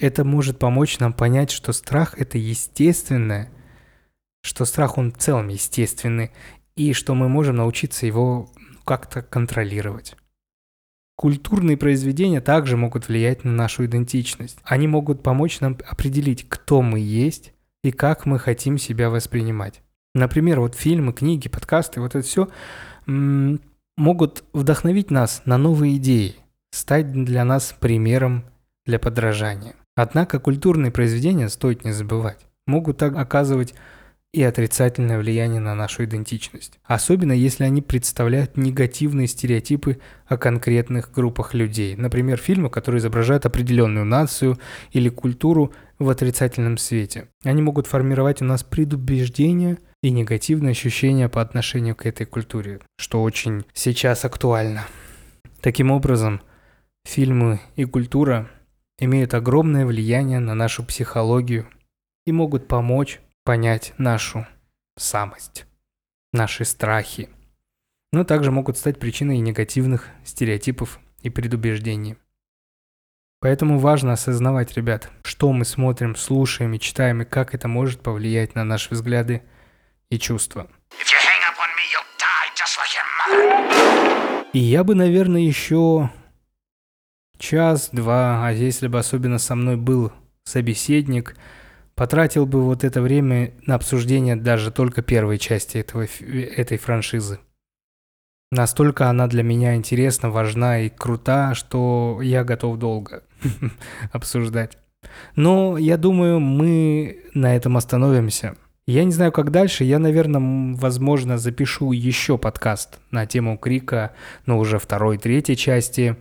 Это 0.00 0.24
может 0.24 0.58
помочь 0.58 0.98
нам 0.98 1.12
понять, 1.12 1.50
что 1.50 1.74
страх– 1.74 2.14
это 2.18 2.38
естественное, 2.38 3.52
что 4.40 4.64
страх, 4.64 4.96
он 4.96 5.12
в 5.12 5.18
целом 5.18 5.48
естественный, 5.48 6.30
и 6.74 6.94
что 6.94 7.14
мы 7.14 7.28
можем 7.28 7.56
научиться 7.56 8.06
его 8.06 8.50
как-то 8.86 9.20
контролировать. 9.20 10.16
Культурные 11.16 11.76
произведения 11.76 12.40
также 12.40 12.78
могут 12.78 13.08
влиять 13.08 13.44
на 13.44 13.52
нашу 13.52 13.84
идентичность. 13.84 14.56
Они 14.62 14.88
могут 14.88 15.22
помочь 15.22 15.60
нам 15.60 15.76
определить, 15.86 16.48
кто 16.48 16.80
мы 16.80 16.98
есть 16.98 17.52
и 17.84 17.90
как 17.90 18.24
мы 18.24 18.38
хотим 18.38 18.78
себя 18.78 19.10
воспринимать. 19.10 19.82
Например, 20.14 20.60
вот 20.60 20.76
фильмы, 20.76 21.12
книги, 21.12 21.50
подкасты, 21.50 22.00
вот 22.00 22.14
это 22.14 22.26
все 22.26 22.48
могут 23.98 24.44
вдохновить 24.52 25.10
нас 25.10 25.42
на 25.44 25.58
новые 25.58 25.96
идеи, 25.96 26.36
стать 26.70 27.12
для 27.12 27.44
нас 27.44 27.74
примером 27.78 28.44
для 28.86 28.98
подражания. 28.98 29.74
Однако 29.96 30.38
культурные 30.38 30.92
произведения, 30.92 31.48
стоит 31.48 31.84
не 31.84 31.92
забывать, 31.92 32.46
могут 32.66 32.98
так 32.98 33.16
оказывать 33.16 33.74
и 34.32 34.42
отрицательное 34.42 35.18
влияние 35.18 35.60
на 35.60 35.74
нашу 35.74 36.04
идентичность. 36.04 36.78
Особенно 36.84 37.32
если 37.32 37.64
они 37.64 37.82
представляют 37.82 38.56
негативные 38.56 39.26
стереотипы 39.26 39.98
о 40.26 40.36
конкретных 40.36 41.10
группах 41.12 41.54
людей. 41.54 41.96
Например, 41.96 42.38
фильмы, 42.38 42.70
которые 42.70 43.00
изображают 43.00 43.46
определенную 43.46 44.04
нацию 44.04 44.58
или 44.92 45.08
культуру 45.08 45.72
в 45.98 46.08
отрицательном 46.08 46.76
свете. 46.76 47.28
Они 47.42 47.62
могут 47.62 47.86
формировать 47.86 48.42
у 48.42 48.44
нас 48.44 48.62
предубеждения 48.62 49.78
и 50.02 50.10
негативные 50.10 50.72
ощущения 50.72 51.28
по 51.28 51.40
отношению 51.40 51.96
к 51.96 52.06
этой 52.06 52.26
культуре, 52.26 52.80
что 52.98 53.22
очень 53.22 53.64
сейчас 53.72 54.24
актуально. 54.24 54.86
Таким 55.60 55.90
образом, 55.90 56.40
фильмы 57.04 57.60
и 57.76 57.84
культура 57.84 58.48
имеют 58.98 59.34
огромное 59.34 59.86
влияние 59.86 60.38
на 60.38 60.54
нашу 60.54 60.84
психологию 60.84 61.68
и 62.26 62.32
могут 62.32 62.68
помочь 62.68 63.20
понять 63.44 63.94
нашу 63.98 64.46
самость, 64.96 65.66
наши 66.32 66.64
страхи, 66.64 67.28
но 68.12 68.24
также 68.24 68.50
могут 68.50 68.76
стать 68.76 68.98
причиной 68.98 69.38
негативных 69.38 70.08
стереотипов 70.24 71.00
и 71.22 71.30
предубеждений. 71.30 72.16
Поэтому 73.40 73.78
важно 73.78 74.12
осознавать, 74.12 74.76
ребят, 74.76 75.10
что 75.22 75.52
мы 75.52 75.64
смотрим, 75.64 76.16
слушаем 76.16 76.74
и 76.74 76.80
читаем, 76.80 77.22
и 77.22 77.24
как 77.24 77.54
это 77.54 77.68
может 77.68 78.00
повлиять 78.00 78.54
на 78.56 78.64
наши 78.64 78.94
взгляды 78.94 79.42
и 80.10 80.18
чувства. 80.18 80.68
И 84.52 84.58
я 84.58 84.84
бы, 84.84 84.94
наверное, 84.94 85.42
еще 85.42 86.10
час-два, 87.38 88.46
а 88.46 88.50
если 88.50 88.88
бы 88.88 88.98
особенно 88.98 89.38
со 89.38 89.54
мной 89.54 89.76
был 89.76 90.12
собеседник, 90.44 91.36
потратил 91.94 92.46
бы 92.46 92.62
вот 92.62 92.84
это 92.84 93.02
время 93.02 93.52
на 93.66 93.74
обсуждение 93.74 94.36
даже 94.36 94.70
только 94.70 95.02
первой 95.02 95.38
части 95.38 95.78
этого, 95.78 96.06
этой 96.22 96.78
франшизы. 96.78 97.40
Настолько 98.50 99.10
она 99.10 99.26
для 99.26 99.42
меня 99.42 99.74
интересна, 99.74 100.30
важна 100.30 100.80
и 100.80 100.88
крута, 100.88 101.54
что 101.54 102.20
я 102.22 102.44
готов 102.44 102.78
долго 102.78 103.24
обсуждать. 104.12 104.78
Но 105.36 105.76
я 105.76 105.96
думаю, 105.98 106.40
мы 106.40 107.24
на 107.34 107.54
этом 107.54 107.76
остановимся. 107.76 108.56
Я 108.88 109.04
не 109.04 109.12
знаю, 109.12 109.32
как 109.32 109.50
дальше. 109.50 109.84
Я, 109.84 109.98
наверное, 109.98 110.74
возможно, 110.74 111.36
запишу 111.36 111.92
еще 111.92 112.38
подкаст 112.38 112.98
на 113.10 113.26
тему 113.26 113.58
Крика, 113.58 114.12
но 114.46 114.58
уже 114.58 114.78
второй, 114.78 115.18
третьей 115.18 115.56
части. 115.56 116.16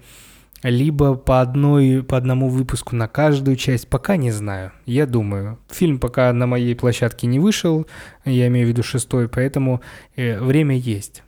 Либо 0.63 1.15
по, 1.15 1.39
одной, 1.39 2.03
по 2.03 2.17
одному 2.17 2.49
выпуску 2.49 2.93
на 2.93 3.07
каждую 3.07 3.55
часть. 3.55 3.87
Пока 3.87 4.17
не 4.17 4.31
знаю. 4.31 4.73
Я 4.85 5.05
думаю. 5.05 5.59
Фильм 5.69 5.97
пока 5.97 6.33
на 6.33 6.45
моей 6.45 6.75
площадке 6.75 7.25
не 7.25 7.39
вышел. 7.39 7.87
Я 8.25 8.47
имею 8.47 8.65
в 8.65 8.69
виду 8.69 8.83
шестой, 8.83 9.29
поэтому 9.29 9.79
э, 10.17 10.37
время 10.37 10.75
есть. 10.75 11.23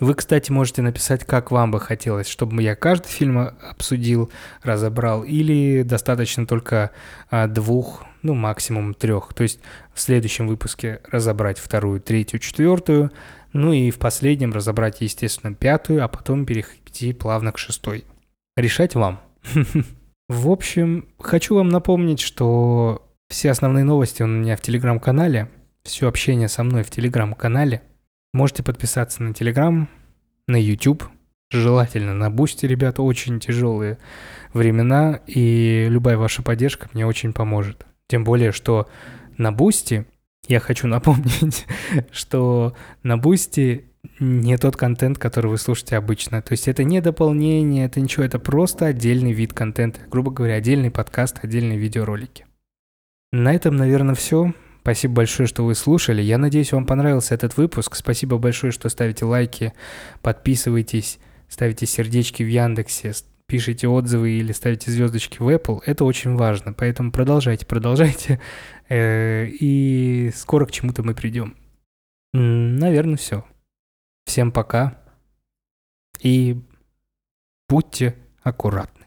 Вы, 0.00 0.14
кстати, 0.14 0.50
можете 0.50 0.80
написать, 0.80 1.26
как 1.26 1.50
вам 1.50 1.70
бы 1.70 1.78
хотелось, 1.78 2.26
чтобы 2.26 2.62
я 2.62 2.74
каждый 2.74 3.08
фильм 3.08 3.38
обсудил, 3.38 4.32
разобрал, 4.62 5.22
или 5.24 5.82
достаточно 5.82 6.46
только 6.46 6.90
а, 7.30 7.46
двух, 7.46 8.04
ну, 8.22 8.32
максимум 8.32 8.94
трех. 8.94 9.34
То 9.34 9.42
есть 9.42 9.60
в 9.92 10.00
следующем 10.00 10.48
выпуске 10.48 11.00
разобрать 11.10 11.58
вторую, 11.58 12.00
третью, 12.00 12.40
четвертую, 12.40 13.12
ну 13.52 13.74
и 13.74 13.90
в 13.90 13.98
последнем 13.98 14.54
разобрать, 14.54 15.02
естественно, 15.02 15.54
пятую, 15.54 16.02
а 16.02 16.08
потом 16.08 16.46
перейти 16.46 17.12
плавно 17.12 17.52
к 17.52 17.58
шестой. 17.58 18.04
Решать 18.56 18.94
вам. 18.94 19.20
В 20.28 20.48
общем, 20.48 21.08
хочу 21.18 21.56
вам 21.56 21.68
напомнить, 21.68 22.20
что 22.20 23.06
все 23.28 23.50
основные 23.50 23.84
новости 23.84 24.22
у 24.22 24.26
меня 24.26 24.56
в 24.56 24.62
телеграм-канале, 24.62 25.50
все 25.82 26.08
общение 26.08 26.48
со 26.48 26.62
мной 26.62 26.84
в 26.84 26.90
телеграм-канале– 26.90 27.82
Можете 28.32 28.62
подписаться 28.62 29.22
на 29.22 29.34
Телеграм, 29.34 29.88
на 30.46 30.56
YouTube, 30.56 31.04
желательно 31.50 32.14
на 32.14 32.30
Бусти, 32.30 32.66
ребята, 32.66 33.02
очень 33.02 33.40
тяжелые 33.40 33.98
времена, 34.52 35.20
и 35.26 35.86
любая 35.88 36.16
ваша 36.16 36.42
поддержка 36.42 36.88
мне 36.92 37.06
очень 37.06 37.32
поможет. 37.32 37.86
Тем 38.06 38.24
более, 38.24 38.52
что 38.52 38.88
на 39.36 39.52
Бусти, 39.52 40.06
я 40.46 40.60
хочу 40.60 40.86
напомнить, 40.88 41.66
что 42.12 42.74
на 43.02 43.18
Бусти 43.18 43.86
не 44.18 44.56
тот 44.56 44.76
контент, 44.76 45.18
который 45.18 45.50
вы 45.50 45.58
слушаете 45.58 45.96
обычно. 45.96 46.42
То 46.42 46.52
есть 46.52 46.68
это 46.68 46.84
не 46.84 47.00
дополнение, 47.00 47.86
это 47.86 48.00
ничего, 48.00 48.24
это 48.24 48.38
просто 48.38 48.86
отдельный 48.86 49.32
вид 49.32 49.52
контента. 49.52 50.00
Грубо 50.08 50.30
говоря, 50.30 50.54
отдельный 50.54 50.90
подкаст, 50.90 51.38
отдельные 51.42 51.78
видеоролики. 51.78 52.46
На 53.32 53.54
этом, 53.54 53.76
наверное, 53.76 54.14
все. 54.14 54.52
Спасибо 54.82 55.14
большое, 55.14 55.46
что 55.46 55.64
вы 55.64 55.74
слушали. 55.74 56.22
Я 56.22 56.38
надеюсь, 56.38 56.72
вам 56.72 56.86
понравился 56.86 57.34
этот 57.34 57.56
выпуск. 57.56 57.94
Спасибо 57.94 58.38
большое, 58.38 58.72
что 58.72 58.88
ставите 58.88 59.24
лайки, 59.24 59.74
подписывайтесь, 60.22 61.18
ставите 61.48 61.86
сердечки 61.86 62.42
в 62.42 62.48
Яндексе, 62.48 63.12
пишите 63.46 63.88
отзывы 63.88 64.30
или 64.30 64.52
ставите 64.52 64.90
звездочки 64.90 65.38
в 65.38 65.48
Apple. 65.48 65.80
Это 65.84 66.04
очень 66.04 66.36
важно. 66.36 66.72
Поэтому 66.72 67.12
продолжайте, 67.12 67.66
продолжайте. 67.66 68.40
Э, 68.88 69.46
и 69.46 70.32
скоро 70.34 70.66
к 70.66 70.72
чему-то 70.72 71.04
мы 71.04 71.14
придем. 71.14 71.56
Наверное, 72.32 73.16
все. 73.16 73.44
Всем 74.24 74.50
пока. 74.50 74.98
И 76.20 76.60
будьте 77.68 78.16
аккуратны. 78.42 78.99